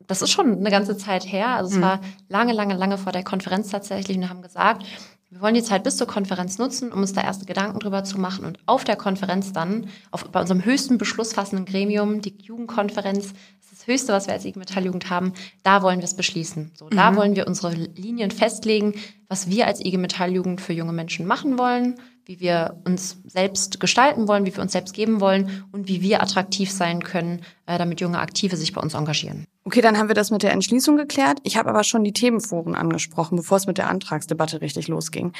[0.08, 1.48] das ist schon eine ganze Zeit her.
[1.48, 1.82] Also es mhm.
[1.82, 4.84] war lange, lange, lange vor der Konferenz tatsächlich und haben gesagt,
[5.30, 8.18] Wir wollen die Zeit bis zur Konferenz nutzen, um uns da erste Gedanken drüber zu
[8.18, 13.72] machen und auf der Konferenz dann, auf, bei unserem höchsten beschlussfassenden Gremium, die Jugendkonferenz, das
[13.72, 16.72] ist das Höchste, was wir als IG Metall Jugend haben, da wollen wir es beschließen.
[16.74, 17.16] So, da mhm.
[17.16, 18.94] wollen wir unsere Linien festlegen,
[19.28, 21.96] was wir als IG Metall Jugend für junge Menschen machen wollen,
[22.28, 26.22] wie wir uns selbst gestalten wollen, wie wir uns selbst geben wollen und wie wir
[26.22, 29.46] attraktiv sein können, äh, damit junge Aktive sich bei uns engagieren.
[29.64, 31.38] Okay, dann haben wir das mit der Entschließung geklärt.
[31.42, 35.32] Ich habe aber schon die Themenforen angesprochen, bevor es mit der Antragsdebatte richtig losging.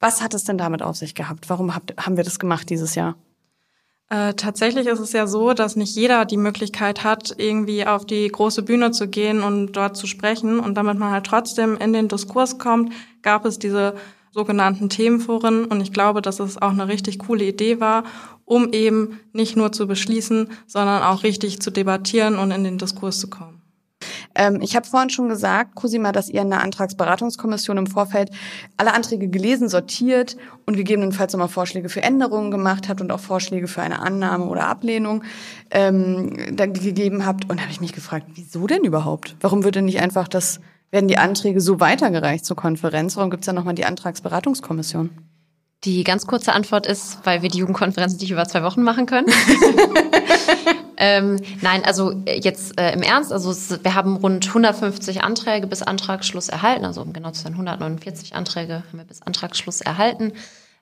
[0.00, 1.50] Was hat es denn damit auf sich gehabt?
[1.50, 3.14] Warum habt, haben wir das gemacht dieses Jahr?
[4.08, 8.26] Äh, tatsächlich ist es ja so, dass nicht jeder die Möglichkeit hat, irgendwie auf die
[8.26, 10.60] große Bühne zu gehen und dort zu sprechen.
[10.60, 13.96] Und damit man halt trotzdem in den Diskurs kommt, gab es diese
[14.32, 15.66] sogenannten Themenforen.
[15.66, 18.04] Und ich glaube, dass es auch eine richtig coole Idee war,
[18.44, 23.20] um eben nicht nur zu beschließen, sondern auch richtig zu debattieren und in den Diskurs
[23.20, 23.62] zu kommen.
[24.34, 28.30] Ähm, ich habe vorhin schon gesagt, Cosima, dass ihr in der Antragsberatungskommission im Vorfeld
[28.76, 33.68] alle Anträge gelesen, sortiert und gegebenenfalls nochmal Vorschläge für Änderungen gemacht habt und auch Vorschläge
[33.68, 35.22] für eine Annahme oder Ablehnung
[35.70, 37.48] ähm, gegeben habt.
[37.48, 39.36] Und da habe ich mich gefragt, wieso denn überhaupt?
[39.40, 40.60] Warum würde nicht einfach das
[40.92, 43.16] werden die Anträge so weitergereicht zur Konferenz?
[43.16, 45.10] Warum gibt es dann nochmal die Antragsberatungskommission?
[45.84, 49.26] Die ganz kurze Antwort ist, weil wir die Jugendkonferenz nicht über zwei Wochen machen können.
[50.96, 55.66] ähm, nein, also äh, jetzt äh, im Ernst, also es, wir haben rund 150 Anträge
[55.66, 60.34] bis Antragsschluss erhalten, also um genau zu sein 149 Anträge haben wir bis Antragsschluss erhalten.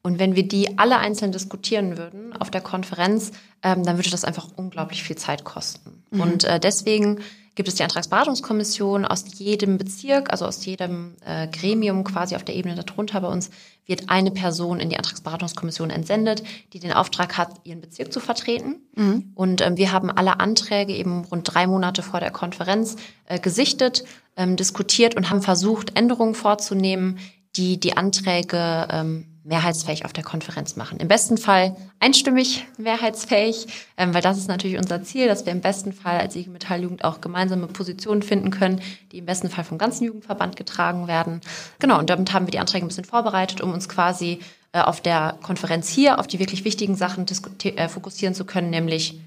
[0.02, 4.24] Und wenn wir die alle einzeln diskutieren würden auf der Konferenz, ähm, dann würde das
[4.24, 6.02] einfach unglaublich viel Zeit kosten.
[6.10, 6.20] Mhm.
[6.20, 7.20] Und äh, deswegen
[7.60, 12.54] gibt es die Antragsberatungskommission aus jedem Bezirk, also aus jedem äh, Gremium quasi auf der
[12.54, 13.50] Ebene darunter bei uns,
[13.84, 16.42] wird eine Person in die Antragsberatungskommission entsendet,
[16.72, 18.76] die den Auftrag hat, ihren Bezirk zu vertreten.
[18.96, 19.32] Mhm.
[19.34, 22.96] Und ähm, wir haben alle Anträge eben rund drei Monate vor der Konferenz
[23.26, 24.04] äh, gesichtet,
[24.38, 27.18] ähm, diskutiert und haben versucht, Änderungen vorzunehmen,
[27.56, 30.98] die die Anträge ähm, mehrheitsfähig auf der Konferenz machen.
[30.98, 35.60] Im besten Fall einstimmig mehrheitsfähig, ähm, weil das ist natürlich unser Ziel, dass wir im
[35.60, 38.80] besten Fall als IG Metall-Jugend auch gemeinsame Positionen finden können,
[39.12, 41.40] die im besten Fall vom ganzen Jugendverband getragen werden.
[41.78, 44.40] Genau, und damit haben wir die Anträge ein bisschen vorbereitet, um uns quasi
[44.72, 47.26] äh, auf der Konferenz hier auf die wirklich wichtigen Sachen
[47.64, 49.20] äh, fokussieren zu können, nämlich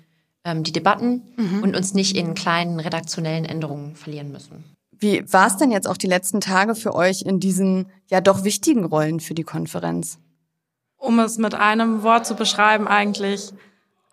[0.46, 1.64] ähm, die Debatten mhm.
[1.64, 4.64] und uns nicht in kleinen redaktionellen Änderungen verlieren müssen.
[5.00, 8.44] Wie war es denn jetzt auch die letzten Tage für euch in diesen ja doch
[8.44, 10.20] wichtigen Rollen für die Konferenz?
[10.98, 13.52] Um es mit einem Wort zu beschreiben, eigentlich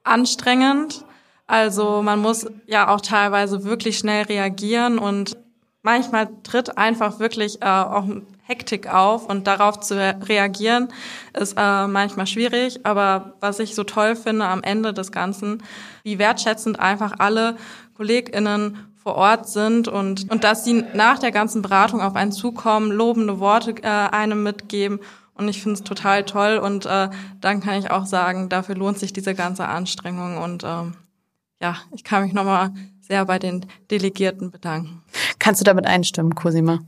[0.02, 1.04] anstrengend.
[1.46, 5.36] Also man muss ja auch teilweise wirklich schnell reagieren und
[5.82, 8.06] manchmal tritt einfach wirklich äh, auch
[8.42, 10.88] Hektik auf und darauf zu reagieren
[11.38, 12.84] ist äh, manchmal schwierig.
[12.84, 15.62] Aber was ich so toll finde am Ende des Ganzen,
[16.02, 17.56] wie wertschätzend einfach alle
[17.96, 22.92] KollegInnen vor Ort sind und, und dass sie nach der ganzen Beratung auf einen zukommen,
[22.92, 25.00] lobende Worte äh, einem mitgeben.
[25.34, 27.08] Und ich finde es total toll und äh,
[27.40, 30.94] dann kann ich auch sagen, dafür lohnt sich diese ganze Anstrengung und ähm,
[31.62, 35.02] ja, ich kann mich nochmal sehr bei den Delegierten bedanken.
[35.38, 36.80] Kannst du damit einstimmen, Cosima?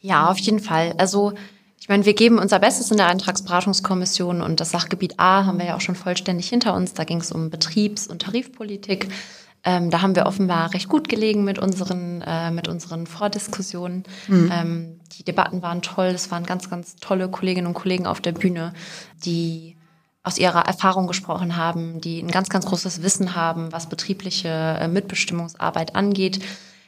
[0.00, 0.94] Ja, auf jeden Fall.
[0.96, 1.34] Also
[1.78, 5.66] ich meine, wir geben unser Bestes in der Eintragsberatungskommission und das Sachgebiet A haben wir
[5.66, 6.94] ja auch schon vollständig hinter uns.
[6.94, 9.08] Da ging es um Betriebs- und Tarifpolitik.
[9.64, 14.04] Ähm, da haben wir offenbar recht gut gelegen mit unseren, äh, mit unseren Vordiskussionen.
[14.28, 14.50] Mhm.
[14.52, 16.06] Ähm, die Debatten waren toll.
[16.06, 18.74] Es waren ganz, ganz tolle Kolleginnen und Kollegen auf der Bühne,
[19.24, 19.76] die
[20.22, 24.88] aus ihrer Erfahrung gesprochen haben, die ein ganz, ganz großes Wissen haben, was betriebliche äh,
[24.88, 26.40] Mitbestimmungsarbeit angeht.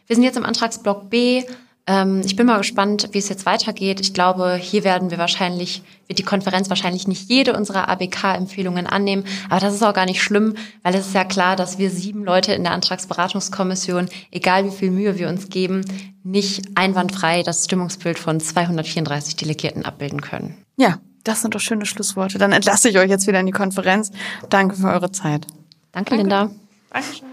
[0.06, 1.44] Wir sind jetzt im Antragsblock B
[1.86, 4.00] ähm, ich bin mal gespannt, wie es jetzt weitergeht.
[4.00, 9.24] Ich glaube, hier werden wir wahrscheinlich, wird die Konferenz wahrscheinlich nicht jede unserer ABK-Empfehlungen annehmen.
[9.48, 12.24] Aber das ist auch gar nicht schlimm, weil es ist ja klar, dass wir sieben
[12.24, 15.84] Leute in der Antragsberatungskommission, egal wie viel Mühe wir uns geben,
[16.24, 20.56] nicht einwandfrei das Stimmungsbild von 234 Delegierten abbilden können.
[20.76, 22.38] Ja, das sind doch schöne Schlussworte.
[22.38, 24.10] Dann entlasse ich euch jetzt wieder in die Konferenz.
[24.50, 25.46] Danke für eure Zeit.
[25.92, 26.16] Danke, Danke.
[26.16, 26.50] Linda.
[26.90, 27.26] Dankeschön.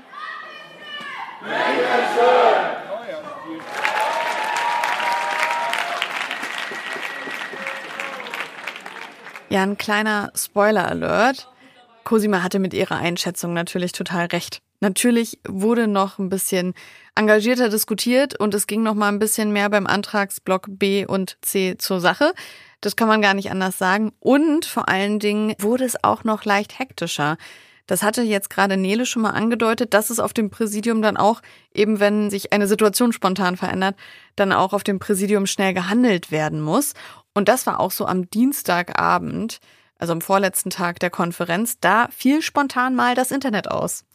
[9.53, 11.47] Ja, ein kleiner Spoiler-Alert.
[12.05, 14.63] Cosima hatte mit ihrer Einschätzung natürlich total recht.
[14.79, 16.73] Natürlich wurde noch ein bisschen
[17.13, 21.75] engagierter diskutiert und es ging noch mal ein bisschen mehr beim Antragsblock B und C
[21.77, 22.33] zur Sache.
[22.81, 24.11] Das kann man gar nicht anders sagen.
[24.19, 27.37] Und vor allen Dingen wurde es auch noch leicht hektischer.
[27.85, 31.41] Das hatte jetzt gerade Nele schon mal angedeutet, dass es auf dem Präsidium dann auch,
[31.73, 33.97] eben wenn sich eine Situation spontan verändert,
[34.35, 36.93] dann auch auf dem Präsidium schnell gehandelt werden muss.
[37.33, 39.59] Und das war auch so am Dienstagabend,
[39.97, 44.05] also am vorletzten Tag der Konferenz, da fiel spontan mal das Internet aus.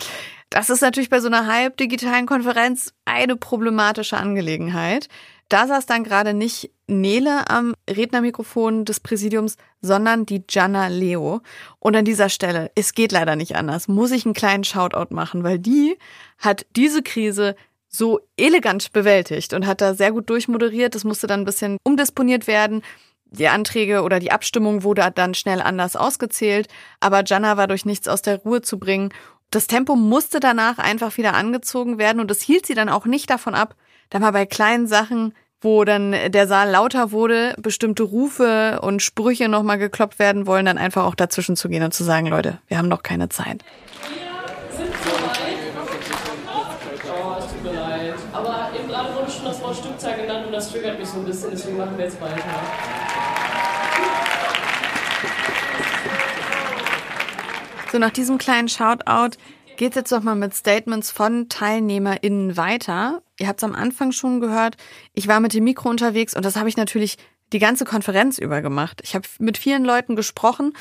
[0.50, 5.08] Das ist natürlich bei so einer halb digitalen Konferenz eine problematische Angelegenheit.
[5.48, 11.40] Da saß dann gerade nicht Nele am Rednermikrofon des Präsidiums, sondern die Gianna Leo.
[11.78, 15.44] Und an dieser Stelle, es geht leider nicht anders, muss ich einen kleinen Shoutout machen,
[15.44, 15.96] weil die
[16.38, 17.56] hat diese Krise
[17.88, 20.94] so elegant bewältigt und hat da sehr gut durchmoderiert.
[20.94, 22.82] Es musste dann ein bisschen umdisponiert werden.
[23.30, 26.68] Die Anträge oder die Abstimmung wurde dann schnell anders ausgezählt,
[27.00, 29.12] aber Gianna war durch nichts aus der Ruhe zu bringen.
[29.50, 33.28] Das Tempo musste danach einfach wieder angezogen werden und es hielt sie dann auch nicht
[33.30, 33.74] davon ab,
[34.10, 39.48] da mal bei kleinen Sachen, wo dann der Saal lauter wurde, bestimmte Rufe und Sprüche
[39.48, 42.78] nochmal geklopft werden wollen, dann einfach auch dazwischen zu gehen und zu sagen, Leute, wir
[42.78, 43.64] haben noch keine Zeit.
[48.32, 51.24] Aber eben gerade wurde schon das Wort Stückzahl genannt und das triggert mich so ein
[51.24, 52.44] bisschen, deswegen machen wir jetzt weiter.
[57.90, 59.38] So, nach diesem kleinen Shoutout
[59.78, 63.22] geht's jetzt noch mal mit Statements von TeilnehmerInnen weiter.
[63.38, 64.76] Ihr habt es am Anfang schon gehört.
[65.14, 67.16] Ich war mit dem Mikro unterwegs und das habe ich natürlich
[67.54, 69.00] die ganze Konferenz über gemacht.
[69.04, 70.74] Ich habe mit vielen Leuten gesprochen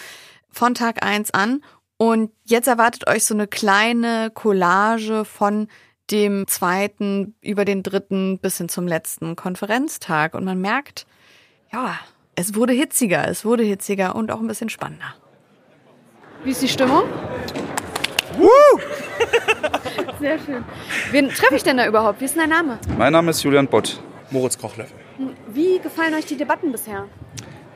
[0.49, 1.63] von Tag eins an
[1.95, 5.69] und jetzt erwartet euch so eine kleine Collage von
[6.11, 11.05] dem zweiten über den dritten bis hin zum letzten Konferenztag und man merkt,
[11.71, 11.97] ja,
[12.35, 15.15] es wurde hitziger, es wurde hitziger und auch ein bisschen spannender.
[16.43, 17.03] Wie ist die Stimmung?
[18.37, 18.47] Woo!
[20.19, 20.63] Sehr schön.
[21.11, 22.21] Wen treffe ich denn da überhaupt?
[22.21, 22.79] Wie ist denn dein Name?
[22.97, 23.99] Mein Name ist Julian Bott.
[24.29, 24.95] Moritz Kochlöffel.
[25.47, 27.05] Wie gefallen euch die Debatten bisher?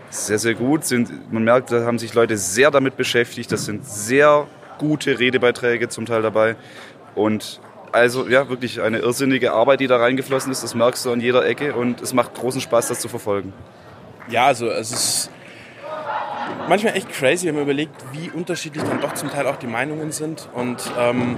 [0.10, 0.86] Sehr, sehr gut.
[0.86, 3.52] Sind, man merkt, da haben sich Leute sehr damit beschäftigt.
[3.52, 4.48] Das sind sehr
[4.78, 6.56] gute Redebeiträge zum Teil dabei.
[7.16, 10.64] Und also ja, wirklich eine irrsinnige Arbeit, die da reingeflossen ist.
[10.64, 13.54] Das merkst du an jeder Ecke und es macht großen Spaß, das zu verfolgen.
[14.30, 15.30] Ja, also es ist
[16.72, 20.14] manchmal echt crazy, wenn man überlegt, wie unterschiedlich dann doch zum Teil auch die Meinungen
[20.14, 21.38] sind und ähm,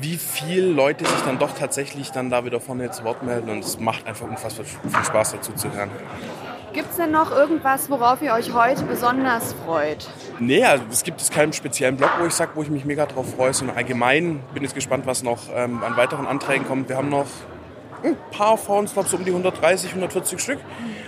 [0.00, 3.60] wie viele Leute sich dann doch tatsächlich dann da wieder vorne zu Wort melden und
[3.60, 5.90] es macht einfach unfassbar viel Spaß dazu zu hören.
[6.72, 10.08] Gibt es denn noch irgendwas, worauf ihr euch heute besonders freut?
[10.40, 13.06] Nee, also es gibt jetzt keinen speziellen Blog, wo ich sage, wo ich mich mega
[13.06, 16.88] drauf freue, sondern allgemein bin ich gespannt, was noch ähm, an weiteren Anträgen kommt.
[16.88, 17.28] Wir haben noch
[18.02, 20.58] ein paar vor uns, glaube so um die 130, 140 Stück.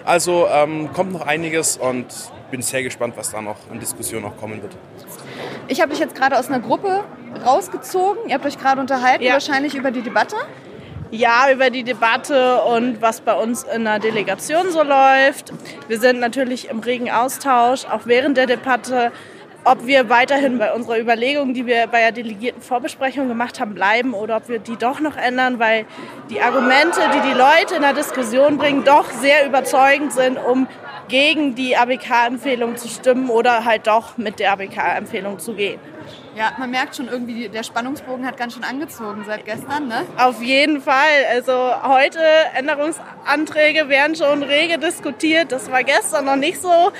[0.05, 2.07] Also ähm, kommt noch einiges und
[2.51, 4.77] bin sehr gespannt, was da noch an Diskussion noch kommen wird.
[5.69, 7.05] Ich habe dich jetzt gerade aus einer Gruppe
[7.45, 8.29] rausgezogen.
[8.29, 9.35] Ihr habt euch gerade unterhalten, ja.
[9.35, 10.37] wahrscheinlich über die Debatte.
[11.11, 15.53] Ja, über die Debatte und was bei uns in der Delegation so läuft.
[15.87, 19.13] Wir sind natürlich im regen Austausch, auch während der Debatte,
[19.67, 24.15] ob wir weiterhin bei unserer Überlegung, die wir bei der delegierten Vorbesprechung gemacht haben, bleiben
[24.15, 25.87] oder ob wir die doch noch ändern, weil
[26.31, 30.69] die Argumente, die die Leute in der Diskussion bringen, doch sehr überzeugend sind, um
[31.09, 35.81] gegen die ABK-Empfehlung zu stimmen oder halt doch mit der ABK-Empfehlung zu gehen.
[36.37, 40.05] Ja, man merkt schon irgendwie, der Spannungsbogen hat ganz schön angezogen seit gestern, ne?
[40.17, 41.25] Auf jeden Fall.
[41.33, 41.53] Also
[41.83, 42.21] heute
[42.55, 45.51] Änderungsanträge werden schon rege diskutiert.
[45.51, 46.93] Das war gestern noch nicht so.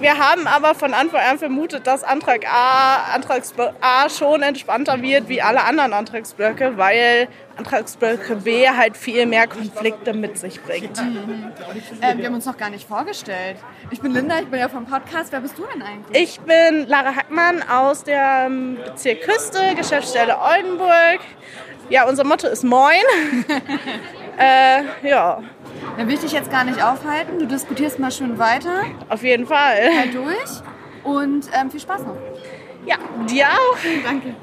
[0.00, 5.28] Wir haben aber von Anfang an vermutet, dass Antrag A, Antragsblock A schon entspannter wird
[5.28, 11.00] wie alle anderen Antragsblöcke, weil Antragsblöcke B halt viel mehr Konflikte mit sich bringt.
[11.02, 11.52] Mhm.
[12.00, 13.56] Äh, wir haben uns noch gar nicht vorgestellt.
[13.90, 15.32] Ich bin Linda, ich bin ja vom Podcast.
[15.32, 16.22] Wer bist du denn eigentlich?
[16.22, 21.20] Ich bin Lara Hackmann aus dem Bezirk Küste, Geschäftsstelle Oldenburg.
[21.88, 22.96] Ja, unser Motto ist Moin.
[24.38, 25.40] äh, ja.
[25.96, 27.38] Dann will ich dich jetzt gar nicht aufhalten.
[27.38, 28.82] Du diskutierst mal schön weiter.
[29.08, 29.96] Auf jeden Fall.
[29.96, 30.62] Halt durch.
[31.04, 32.16] Und ähm, viel Spaß noch.
[32.84, 32.96] Ja,
[33.28, 33.76] dir auch.
[34.04, 34.34] Danke.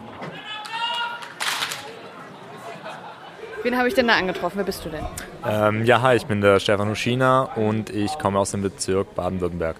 [3.63, 4.57] Wen habe ich denn da angetroffen?
[4.57, 5.05] Wer bist du denn?
[5.47, 9.77] Ähm, ja, hi, ich bin der Stefan Huschina und ich komme aus dem Bezirk Baden-Württemberg.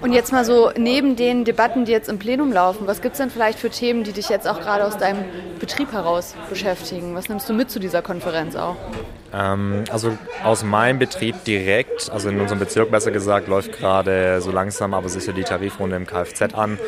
[0.00, 3.18] Und jetzt mal so neben den Debatten, die jetzt im Plenum laufen, was gibt es
[3.18, 5.24] denn vielleicht für Themen, die dich jetzt auch gerade aus deinem
[5.58, 7.14] Betrieb heraus beschäftigen?
[7.14, 8.76] Was nimmst du mit zu dieser Konferenz auch?
[9.32, 14.50] Ähm, also aus meinem Betrieb direkt, also in unserem Bezirk besser gesagt, läuft gerade so
[14.50, 16.78] langsam aber sicher die Tarifrunde im Kfz an.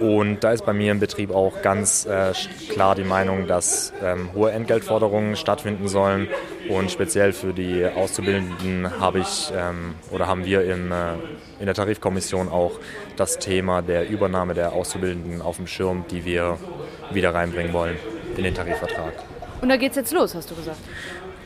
[0.00, 2.32] Und da ist bei mir im Betrieb auch ganz äh,
[2.68, 6.28] klar die Meinung, dass ähm, hohe Entgeltforderungen stattfinden sollen.
[6.68, 10.94] Und speziell für die Auszubildenden habe ich ähm, oder haben wir im, äh,
[11.58, 12.72] in der Tarifkommission auch
[13.16, 16.58] das Thema der Übernahme der Auszubildenden auf dem Schirm, die wir
[17.12, 17.96] wieder reinbringen wollen
[18.36, 19.12] in den Tarifvertrag.
[19.60, 20.78] Und da geht es jetzt los, hast du gesagt?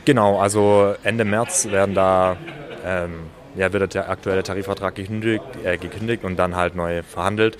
[0.05, 2.37] Genau, also Ende März werden da
[2.85, 7.57] ähm, ja, wird der aktuelle Tarifvertrag gekündigt, äh, gekündigt und dann halt neu verhandelt.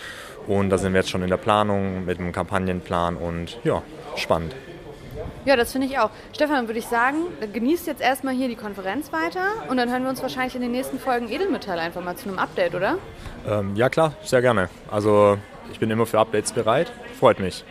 [0.47, 3.83] Und da sind wir jetzt schon in der Planung mit einem Kampagnenplan und ja,
[4.15, 4.55] spannend.
[5.45, 6.09] Ja, das finde ich auch.
[6.33, 7.17] Stefan, würde ich sagen,
[7.53, 10.71] genießt jetzt erstmal hier die Konferenz weiter und dann hören wir uns wahrscheinlich in den
[10.71, 12.97] nächsten Folgen Edelmetall einfach mal zu einem Update, oder?
[13.47, 14.69] Ähm, ja, klar, sehr gerne.
[14.91, 15.37] Also
[15.71, 16.91] ich bin immer für Updates bereit.
[17.19, 17.63] Freut mich.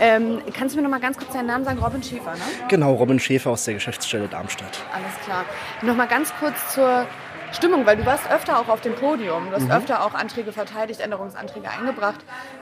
[0.00, 1.78] Ähm, kannst du mir noch mal ganz kurz deinen Namen sagen?
[1.80, 2.40] Robin Schäfer, ne?
[2.68, 4.78] Genau, Robin Schäfer aus der Geschäftsstelle Darmstadt.
[4.94, 5.44] Alles klar.
[5.82, 7.06] Noch mal ganz kurz zur
[7.52, 9.50] Stimmung, weil du warst öfter auch auf dem Podium.
[9.50, 9.70] Du hast Mhm.
[9.72, 12.20] öfter auch Anträge verteidigt, Änderungsanträge eingebracht.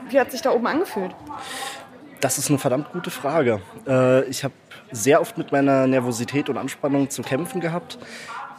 [0.09, 1.15] Wie hat sich da oben angefühlt?
[2.21, 3.61] Das ist eine verdammt gute Frage.
[3.87, 4.53] Äh, ich habe
[4.91, 7.97] sehr oft mit meiner Nervosität und Anspannung zu kämpfen gehabt.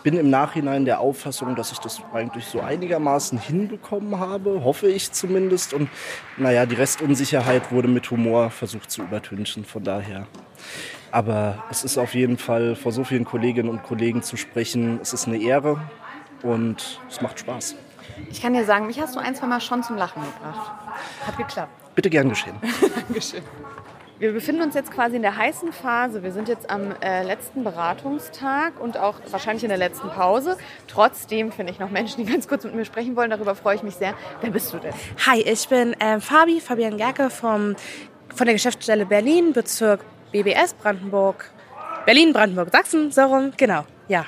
[0.03, 5.12] Bin im Nachhinein der Auffassung, dass ich das eigentlich so einigermaßen hinbekommen habe, hoffe ich
[5.12, 5.75] zumindest.
[5.75, 5.88] Und
[6.37, 10.27] naja, die Restunsicherheit wurde mit Humor versucht zu übertünchen, von daher.
[11.12, 14.98] Aber es ist auf jeden Fall vor so vielen Kolleginnen und Kollegen zu sprechen.
[15.01, 15.81] Es ist eine Ehre
[16.42, 17.77] und es macht Spaß.
[18.29, 20.72] Ich kann dir sagen, mich hast du ein, zwei Mal schon zum Lachen gebracht.
[21.25, 21.82] Hat geklappt.
[21.94, 22.57] Bitte gern geschehen.
[22.94, 23.42] Dankeschön.
[24.18, 26.22] Wir befinden uns jetzt quasi in der heißen Phase.
[26.22, 30.57] Wir sind jetzt am äh, letzten Beratungstag und auch wahrscheinlich in der letzten Pause.
[30.87, 33.31] Trotzdem finde ich noch Menschen, die ganz kurz mit mir sprechen wollen.
[33.31, 34.14] Darüber freue ich mich sehr.
[34.40, 34.92] Wer bist du denn?
[35.26, 37.74] Hi, ich bin ähm, Fabi, Fabian Gerke vom,
[38.33, 41.50] von der Geschäftsstelle Berlin, Bezirk BBS Brandenburg.
[42.07, 44.26] Berlin, Brandenburg, Sachsen, so rum, genau, ja.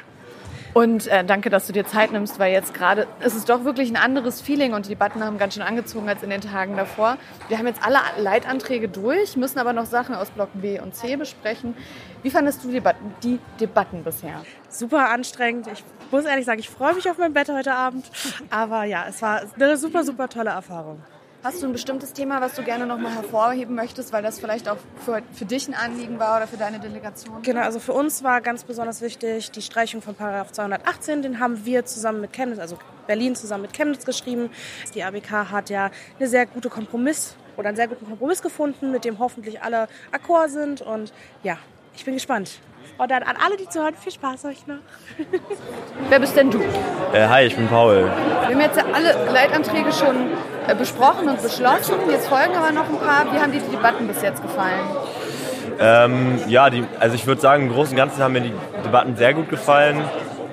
[0.75, 3.91] Und äh, danke, dass du dir Zeit nimmst, weil jetzt gerade ist es doch wirklich
[3.91, 7.17] ein anderes Feeling und die Debatten haben ganz schön angezogen als in den Tagen davor.
[7.49, 11.15] Wir haben jetzt alle Leitanträge durch, müssen aber noch Sachen aus Block B und C
[11.15, 11.77] besprechen.
[12.25, 14.43] Wie fandest du die Debatten, die Debatten bisher?
[14.69, 15.69] Super anstrengend.
[15.73, 18.11] Ich muss ehrlich sagen, ich freue mich auf mein Bett heute Abend.
[18.51, 21.01] Aber ja, es war eine super, super tolle Erfahrung.
[21.44, 24.66] Hast du ein bestimmtes Thema, was du gerne noch mal hervorheben möchtest, weil das vielleicht
[24.66, 27.42] auch für, für dich ein Anliegen war oder für deine Delegation?
[27.42, 31.20] Genau, also für uns war ganz besonders wichtig die Streichung von Paragraph 218.
[31.20, 34.48] Den haben wir zusammen mit Chemnitz, also Berlin zusammen mit Chemnitz geschrieben.
[34.94, 39.04] Die ABK hat ja eine sehr gute Kompromiss oder einen sehr guten Kompromiss gefunden, mit
[39.04, 40.80] dem hoffentlich alle d'accord sind.
[40.80, 41.59] Und ja,
[41.94, 42.59] ich bin gespannt.
[42.96, 44.76] Und dann an alle, die zuhören, viel Spaß euch noch.
[46.09, 46.61] Wer bist denn du?
[47.12, 48.04] Äh, hi, ich bin Paul.
[48.04, 50.30] Wir haben jetzt ja alle Leitanträge schon
[50.68, 51.94] äh, besprochen und beschlossen.
[52.09, 53.33] Jetzt folgen aber noch ein paar.
[53.33, 54.80] Wie haben dir die Debatten bis jetzt gefallen?
[55.80, 58.54] Ähm, ja, die, also ich würde sagen, im Großen und Ganzen haben mir die
[58.85, 60.04] Debatten sehr gut gefallen.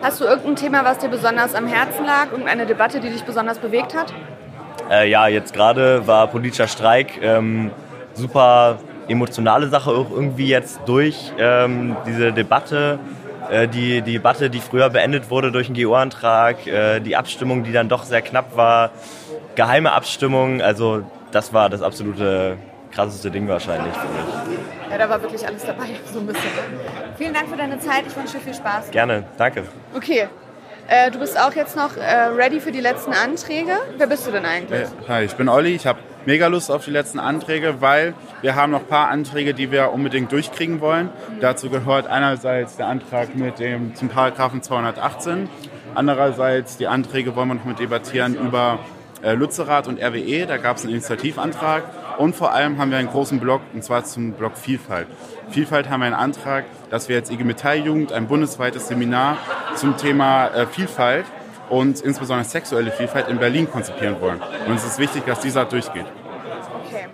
[0.02, 2.32] Hast du irgendein Thema, was dir besonders am Herzen lag?
[2.32, 4.12] Irgendeine Debatte, die dich besonders bewegt hat?
[4.90, 7.70] Äh, ja, jetzt gerade war politischer Streik ähm,
[8.16, 8.80] super
[9.12, 13.00] emotionale Sache auch irgendwie jetzt durch ähm, diese Debatte.
[13.50, 17.74] Äh, die, die Debatte, die früher beendet wurde durch einen GO-Antrag, äh, die Abstimmung, die
[17.74, 18.92] dann doch sehr knapp war,
[19.56, 22.58] geheime Abstimmung, also das war das absolute
[22.92, 24.60] krasseste Ding wahrscheinlich für mich.
[24.90, 26.50] Ja, da war wirklich alles dabei, so ein bisschen.
[27.18, 28.04] Vielen Dank für deine Zeit.
[28.08, 28.92] Ich wünsche dir viel Spaß.
[28.92, 29.64] Gerne, danke.
[29.96, 30.28] Okay.
[30.88, 33.72] Äh, du bist auch jetzt noch äh, ready für die letzten Anträge.
[33.98, 34.82] Wer bist du denn eigentlich?
[34.82, 35.74] Äh, Hi, ich bin Olli.
[35.76, 39.54] Ich habe mega Lust auf die letzten Anträge, weil wir haben noch ein paar Anträge,
[39.54, 41.10] die wir unbedingt durchkriegen wollen.
[41.40, 45.50] Dazu gehört einerseits der Antrag mit dem, zum Paragraphen 218.
[45.96, 48.80] Andererseits die Anträge wollen wir noch mit debattieren über
[49.24, 50.46] äh, Lützerath und RWE.
[50.46, 51.84] Da gab es einen Initiativantrag.
[52.18, 55.08] Und vor allem haben wir einen großen Block, und zwar zum Block Vielfalt.
[55.50, 59.38] Vielfalt haben wir einen Antrag, dass wir jetzt IG Metalljugend ein bundesweites Seminar
[59.76, 61.26] zum Thema äh, Vielfalt
[61.72, 64.42] und insbesondere sexuelle Vielfalt in Berlin konzipieren wollen.
[64.68, 66.06] Und es ist wichtig, dass dieser durchgeht.
[66.86, 67.08] Okay.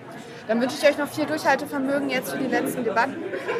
[0.47, 3.15] Dann wünsche ich euch noch viel Durchhaltevermögen jetzt für die letzten Debatten.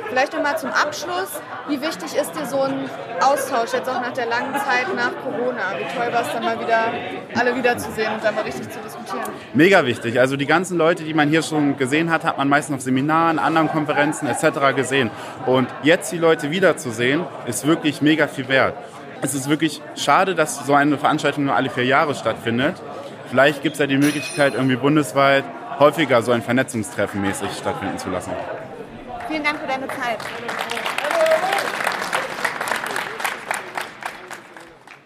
[0.10, 1.42] Vielleicht noch mal zum Abschluss.
[1.68, 5.76] Wie wichtig ist dir so ein Austausch jetzt auch nach der langen Zeit nach Corona?
[5.78, 6.94] Wie toll war es dann mal wieder,
[7.36, 9.26] alle wiederzusehen und dann mal richtig zu diskutieren?
[9.54, 10.20] Mega wichtig.
[10.20, 13.38] Also die ganzen Leute, die man hier schon gesehen hat, hat man meistens auf Seminaren,
[13.38, 14.74] anderen Konferenzen etc.
[14.76, 15.12] gesehen.
[15.46, 18.76] Und jetzt die Leute wiederzusehen, ist wirklich mega viel wert.
[19.22, 22.76] Es ist wirklich schade, dass so eine Veranstaltung nur alle vier Jahre stattfindet.
[23.30, 25.44] Vielleicht gibt es ja die Möglichkeit, irgendwie bundesweit
[25.80, 28.32] häufiger so ein Vernetzungstreffen mäßig stattfinden zu lassen.
[29.28, 30.20] Vielen Dank für deine Zeit.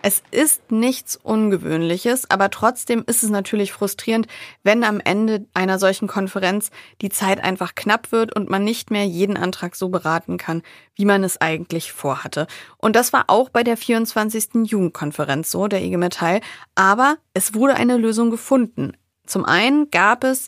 [0.01, 4.27] Es ist nichts Ungewöhnliches, aber trotzdem ist es natürlich frustrierend,
[4.63, 9.05] wenn am Ende einer solchen Konferenz die Zeit einfach knapp wird und man nicht mehr
[9.05, 10.63] jeden Antrag so beraten kann,
[10.95, 12.47] wie man es eigentlich vorhatte.
[12.77, 14.65] Und das war auch bei der 24.
[14.65, 16.41] Jugendkonferenz so, der IG Metall.
[16.73, 18.93] Aber es wurde eine Lösung gefunden.
[19.27, 20.47] Zum einen gab es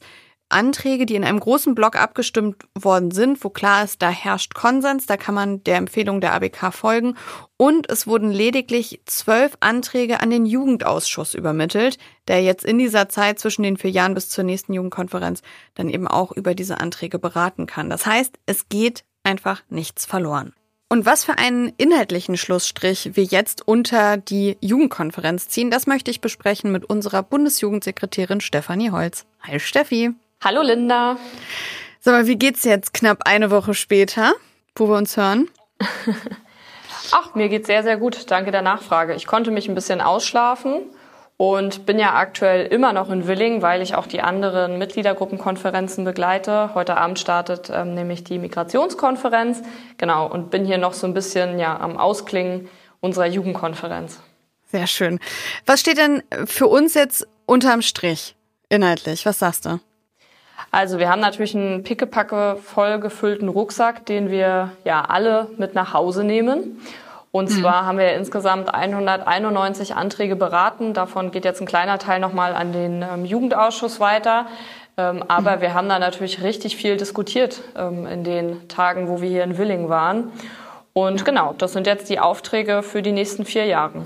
[0.54, 5.06] Anträge, die in einem großen Block abgestimmt worden sind, wo klar ist, da herrscht Konsens,
[5.06, 7.16] da kann man der Empfehlung der ABK folgen.
[7.58, 13.40] Und es wurden lediglich zwölf Anträge an den Jugendausschuss übermittelt, der jetzt in dieser Zeit
[13.40, 15.42] zwischen den vier Jahren bis zur nächsten Jugendkonferenz
[15.76, 17.90] dann eben auch über diese Anträge beraten kann.
[17.90, 20.54] Das heißt, es geht einfach nichts verloren.
[20.94, 26.22] Und was für einen inhaltlichen Schlussstrich wir jetzt unter die Jugendkonferenz ziehen, das möchte ich
[26.22, 29.26] besprechen mit unserer Bundesjugendsekretärin Stefanie Holz.
[29.42, 30.12] Hi Steffi.
[30.44, 31.18] Hallo Linda.
[32.02, 34.34] Sag mal, wie geht's jetzt knapp eine Woche später,
[34.76, 35.48] wo wir uns hören?
[37.12, 38.30] Ach, mir geht's sehr, sehr gut.
[38.30, 39.14] Danke der Nachfrage.
[39.14, 40.82] Ich konnte mich ein bisschen ausschlafen
[41.38, 46.72] und bin ja aktuell immer noch in Willing, weil ich auch die anderen Mitgliedergruppenkonferenzen begleite.
[46.74, 49.62] Heute Abend startet ähm, nämlich die Migrationskonferenz.
[49.98, 52.68] Genau, und bin hier noch so ein bisschen ja, am Ausklingen
[53.00, 54.20] unserer Jugendkonferenz.
[54.66, 55.22] Sehr schön.
[55.66, 58.36] Was steht denn für uns jetzt unterm Strich
[58.68, 59.26] inhaltlich?
[59.26, 59.80] Was sagst du?
[60.74, 65.94] Also wir haben natürlich einen pickepacke voll gefüllten Rucksack, den wir ja alle mit nach
[65.94, 66.82] Hause nehmen.
[67.30, 67.62] Und mhm.
[67.62, 70.96] zwar haben wir insgesamt 191 Anträge beraten.
[70.96, 74.48] Davon geht jetzt ein kleiner Teil nochmal an den ähm, Jugendausschuss weiter.
[74.98, 75.62] Ähm, aber mhm.
[75.62, 79.60] wir haben da natürlich richtig viel diskutiert ähm, in den Tagen, wo wir hier in
[79.60, 80.32] Willing waren.
[80.94, 84.04] Und genau, das sind jetzt die Aufträge für die nächsten vier Jahre.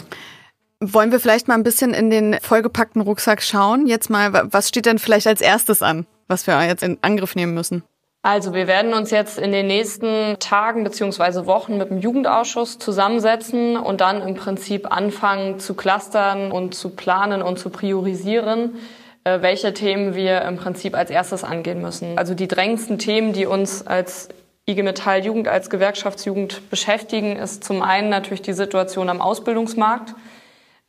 [0.82, 3.88] Wollen wir vielleicht mal ein bisschen in den vollgepackten Rucksack schauen?
[3.88, 7.54] Jetzt mal, was steht denn vielleicht als erstes an, was wir jetzt in Angriff nehmen
[7.54, 7.84] müssen?
[8.24, 13.78] Also wir werden uns jetzt in den nächsten Tagen beziehungsweise Wochen mit dem Jugendausschuss zusammensetzen
[13.78, 18.76] und dann im Prinzip anfangen zu clustern und zu planen und zu priorisieren,
[19.24, 22.18] äh, welche Themen wir im Prinzip als erstes angehen müssen.
[22.18, 24.30] Also die drängendsten Themen, die uns als
[24.68, 30.14] IG Metall Jugend, als Gewerkschaftsjugend beschäftigen, ist zum einen natürlich die Situation am Ausbildungsmarkt.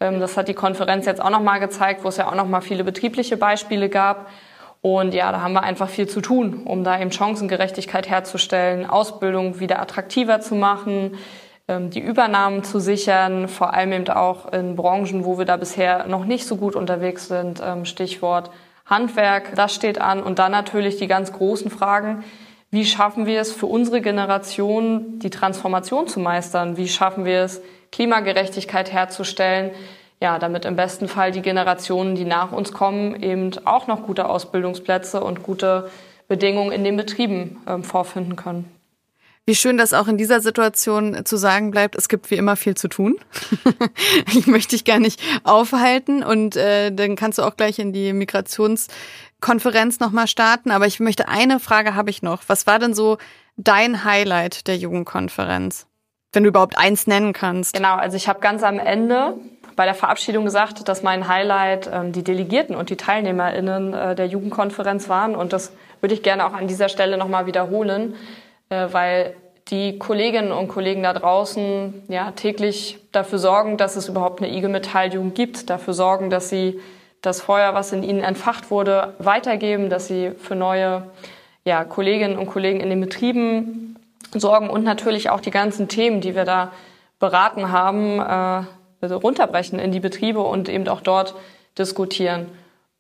[0.01, 2.83] Ähm, das hat die Konferenz jetzt auch nochmal gezeigt, wo es ja auch nochmal viele
[2.83, 4.29] betriebliche Beispiele gab.
[4.81, 9.59] Und ja, da haben wir einfach viel zu tun, um da eben Chancengerechtigkeit herzustellen, Ausbildung
[9.61, 11.19] wieder attraktiver zu machen,
[11.67, 16.07] ähm, die Übernahmen zu sichern, vor allem eben auch in Branchen, wo wir da bisher
[16.07, 17.61] noch nicht so gut unterwegs sind.
[17.65, 18.51] Ähm, Stichwort
[18.87, 20.23] Handwerk, das steht an.
[20.23, 22.25] Und dann natürlich die ganz großen Fragen.
[22.71, 26.77] Wie schaffen wir es für unsere Generation, die Transformation zu meistern?
[26.77, 27.63] Wie schaffen wir es,
[27.93, 29.71] Klimagerechtigkeit herzustellen?
[30.21, 34.29] Ja, damit im besten Fall die Generationen, die nach uns kommen, eben auch noch gute
[34.29, 35.91] Ausbildungsplätze und gute
[36.27, 38.71] Bedingungen in den Betrieben äh, vorfinden können.
[39.49, 42.77] Wie schön, dass auch in dieser Situation zu sagen bleibt, es gibt wie immer viel
[42.77, 43.17] zu tun.
[44.37, 48.13] ich möchte dich gar nicht aufhalten und äh, dann kannst du auch gleich in die
[48.13, 50.71] Migrationskonferenz nochmal starten.
[50.71, 52.43] Aber ich möchte eine Frage habe ich noch.
[52.49, 53.17] Was war denn so
[53.57, 55.87] dein Highlight der Jugendkonferenz?
[56.35, 57.73] Wenn du überhaupt eins nennen kannst.
[57.73, 59.39] Genau, also ich habe ganz am Ende
[59.79, 64.27] bei der Verabschiedung gesagt, dass mein Highlight ähm, die Delegierten und die TeilnehmerInnen äh, der
[64.27, 65.37] Jugendkonferenz waren.
[65.37, 68.17] Und das würde ich gerne auch an dieser Stelle nochmal wiederholen,
[68.71, 69.37] äh, weil
[69.69, 74.67] die Kolleginnen und Kollegen da draußen ja täglich dafür sorgen, dass es überhaupt eine IG
[74.67, 76.81] Metalljugend gibt, dafür sorgen, dass sie
[77.23, 81.05] das Feuer, was in ihnen entfacht wurde, weitergeben, dass sie für neue
[81.65, 83.97] ja, Kolleginnen und Kollegen in den Betrieben
[84.33, 86.73] sorgen und natürlich auch die ganzen Themen, die wir da
[87.21, 88.67] beraten haben, äh,
[89.03, 91.35] runterbrechen in die Betriebe und eben auch dort
[91.79, 92.47] diskutieren.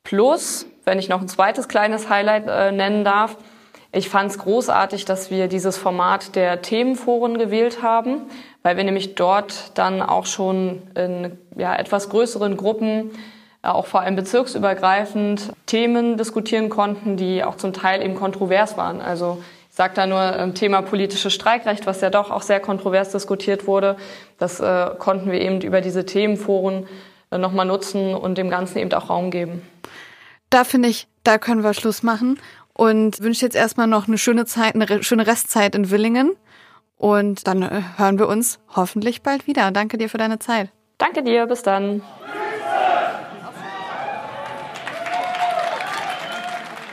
[0.05, 3.37] Plus, wenn ich noch ein zweites kleines Highlight äh, nennen darf,
[3.91, 8.23] ich fand es großartig, dass wir dieses Format der Themenforen gewählt haben,
[8.63, 13.13] weil wir nämlich dort dann auch schon in ja, etwas größeren Gruppen,
[13.63, 19.01] äh, auch vor allem bezirksübergreifend, Themen diskutieren konnten, die auch zum Teil eben kontrovers waren.
[19.01, 19.43] Also
[19.79, 23.97] sage da nur ähm, Thema politisches Streikrecht, was ja doch auch sehr kontrovers diskutiert wurde.
[24.37, 26.89] Das äh, konnten wir eben über diese Themenforen
[27.31, 29.63] äh, nochmal nutzen und dem Ganzen eben auch Raum geben.
[30.51, 32.41] Da finde ich, da können wir Schluss machen
[32.73, 36.33] und wünsche jetzt erstmal noch eine schöne Zeit, eine schöne Restzeit in Willingen.
[36.97, 39.71] Und dann äh, hören wir uns hoffentlich bald wieder.
[39.71, 40.71] Danke dir für deine Zeit.
[40.99, 42.03] Danke dir, bis dann.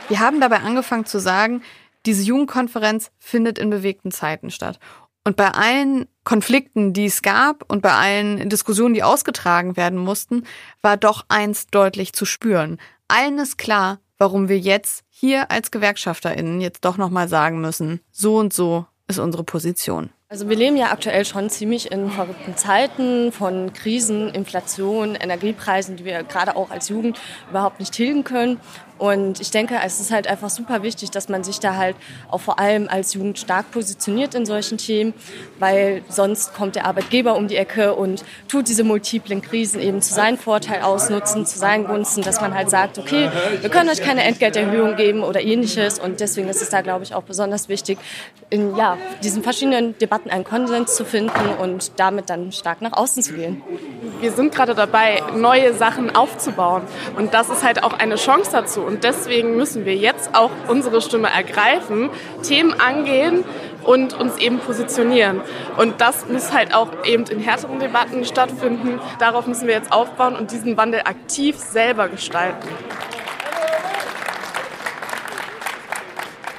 [0.06, 1.62] Wir haben dabei angefangen zu sagen,
[2.06, 4.78] diese Jugendkonferenz findet in bewegten Zeiten statt.
[5.24, 10.44] Und bei allen Konflikten, die es gab und bei allen Diskussionen, die ausgetragen werden mussten,
[10.82, 12.78] war doch eins deutlich zu spüren.
[13.08, 18.36] Allen ist klar, warum wir jetzt hier als GewerkschafterInnen jetzt doch nochmal sagen müssen, so
[18.36, 20.10] und so ist unsere Position.
[20.28, 26.04] Also wir leben ja aktuell schon ziemlich in verrückten Zeiten von Krisen, Inflation, Energiepreisen, die
[26.04, 28.60] wir gerade auch als Jugend überhaupt nicht tilgen können.
[28.98, 31.96] Und ich denke, es ist halt einfach super wichtig, dass man sich da halt
[32.30, 35.12] auch vor allem als Jugend stark positioniert in solchen Themen,
[35.58, 40.14] weil sonst kommt der Arbeitgeber um die Ecke und tut diese multiplen Krisen eben zu
[40.14, 43.30] seinem Vorteil ausnutzen, zu seinen Gunsten, dass man halt sagt, okay,
[43.60, 45.98] wir können euch keine Entgelterhöhung geben oder ähnliches.
[45.98, 47.98] Und deswegen ist es da, glaube ich, auch besonders wichtig,
[48.48, 53.22] in ja, diesen verschiedenen Debatten einen Konsens zu finden und damit dann stark nach außen
[53.22, 53.62] zu gehen.
[54.20, 56.82] Wir sind gerade dabei, neue Sachen aufzubauen.
[57.16, 61.00] Und das ist halt auch eine Chance dazu und deswegen müssen wir jetzt auch unsere
[61.00, 62.10] Stimme ergreifen,
[62.42, 63.44] Themen angehen
[63.84, 65.40] und uns eben positionieren.
[65.76, 69.00] Und das muss halt auch eben in härteren Debatten stattfinden.
[69.18, 72.68] Darauf müssen wir jetzt aufbauen und diesen Wandel aktiv selber gestalten.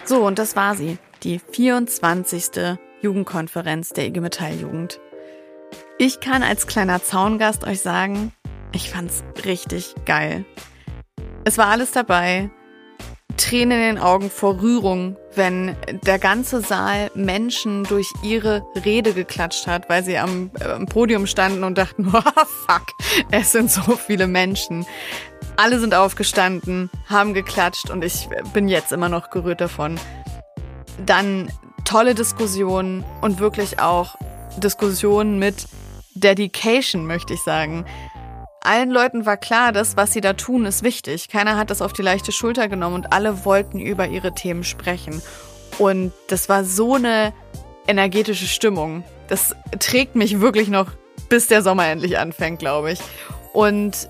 [0.05, 2.78] So, und das war sie, die 24.
[3.01, 4.99] Jugendkonferenz der IG Metall Jugend.
[5.97, 8.32] Ich kann als kleiner Zaungast euch sagen,
[8.73, 10.45] Ich fand's richtig geil.
[11.48, 12.50] Es war alles dabei.
[13.38, 19.66] Tränen in den Augen vor Rührung, wenn der ganze Saal Menschen durch ihre Rede geklatscht
[19.66, 22.20] hat, weil sie am, äh, am Podium standen und dachten, oh,
[22.68, 22.88] fuck,
[23.32, 24.86] es sind so viele Menschen.
[25.56, 29.98] Alle sind aufgestanden, haben geklatscht und ich bin jetzt immer noch gerührt davon.
[31.06, 31.50] Dann
[31.86, 34.18] tolle Diskussionen und wirklich auch
[34.58, 35.66] Diskussionen mit
[36.14, 37.86] Dedication, möchte ich sagen.
[38.68, 41.30] Allen Leuten war klar, dass was sie da tun, ist wichtig.
[41.30, 45.22] Keiner hat das auf die leichte Schulter genommen und alle wollten über ihre Themen sprechen.
[45.78, 47.34] Und das war so eine
[47.88, 49.05] energetische Stimmung.
[49.30, 50.91] Das trägt mich wirklich noch,
[51.30, 52.99] bis der Sommer endlich anfängt, glaube ich.
[53.53, 54.09] Und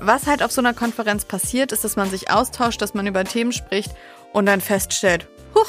[0.00, 3.24] was halt auf so einer Konferenz passiert, ist, dass man sich austauscht, dass man über
[3.24, 3.90] Themen spricht
[4.32, 5.68] und dann feststellt, huch,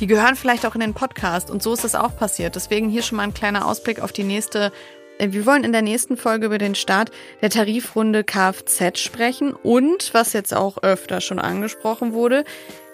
[0.00, 1.50] die gehören vielleicht auch in den Podcast.
[1.50, 2.56] Und so ist es auch passiert.
[2.56, 4.72] Deswegen hier schon mal ein kleiner Ausblick auf die nächste
[5.18, 7.10] wir wollen in der nächsten Folge über den Start
[7.40, 12.44] der Tarifrunde Kfz sprechen und, was jetzt auch öfter schon angesprochen wurde,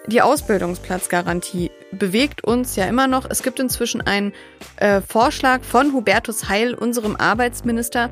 [0.07, 3.25] die Ausbildungsplatzgarantie bewegt uns ja immer noch.
[3.29, 4.33] Es gibt inzwischen einen
[4.75, 8.09] äh, Vorschlag von Hubertus Heil, unserem Arbeitsminister.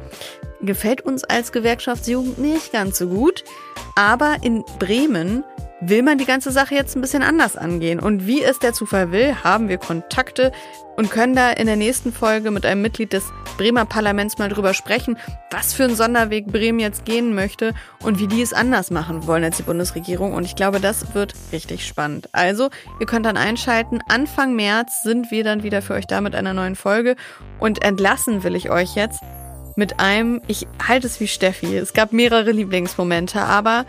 [0.62, 3.44] Gefällt uns als Gewerkschaftsjugend nicht ganz so gut.
[3.96, 5.44] Aber in Bremen
[5.82, 8.00] will man die ganze Sache jetzt ein bisschen anders angehen.
[8.00, 10.52] Und wie es der Zufall will, haben wir Kontakte
[10.96, 13.24] und können da in der nächsten Folge mit einem Mitglied des
[13.58, 15.18] Bremer Parlaments mal drüber sprechen,
[15.50, 19.44] was für einen Sonderweg Bremen jetzt gehen möchte und wie die es anders machen wollen
[19.44, 20.34] als die Bundesregierung.
[20.34, 22.30] Und ich glaube, das wird richtig spannend.
[22.32, 22.70] Also,
[23.00, 24.00] ihr könnt dann einschalten.
[24.08, 27.16] Anfang März sind wir dann wieder für euch da mit einer neuen Folge.
[27.60, 29.22] Und entlassen will ich euch jetzt
[29.76, 31.76] mit einem, ich halte es wie Steffi.
[31.78, 33.86] Es gab mehrere Lieblingsmomente, aber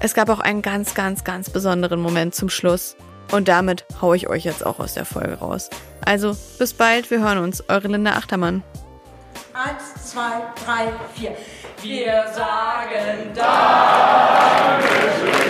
[0.00, 2.96] es gab auch einen ganz, ganz, ganz besonderen Moment zum Schluss.
[3.30, 5.68] Und damit haue ich euch jetzt auch aus der Folge raus.
[6.04, 7.62] Also, bis bald, wir hören uns.
[7.68, 8.62] Eure Linda Achtermann.
[9.52, 11.36] Eins, zwei, drei, vier.
[11.82, 15.49] Wir sagen Dankeschön.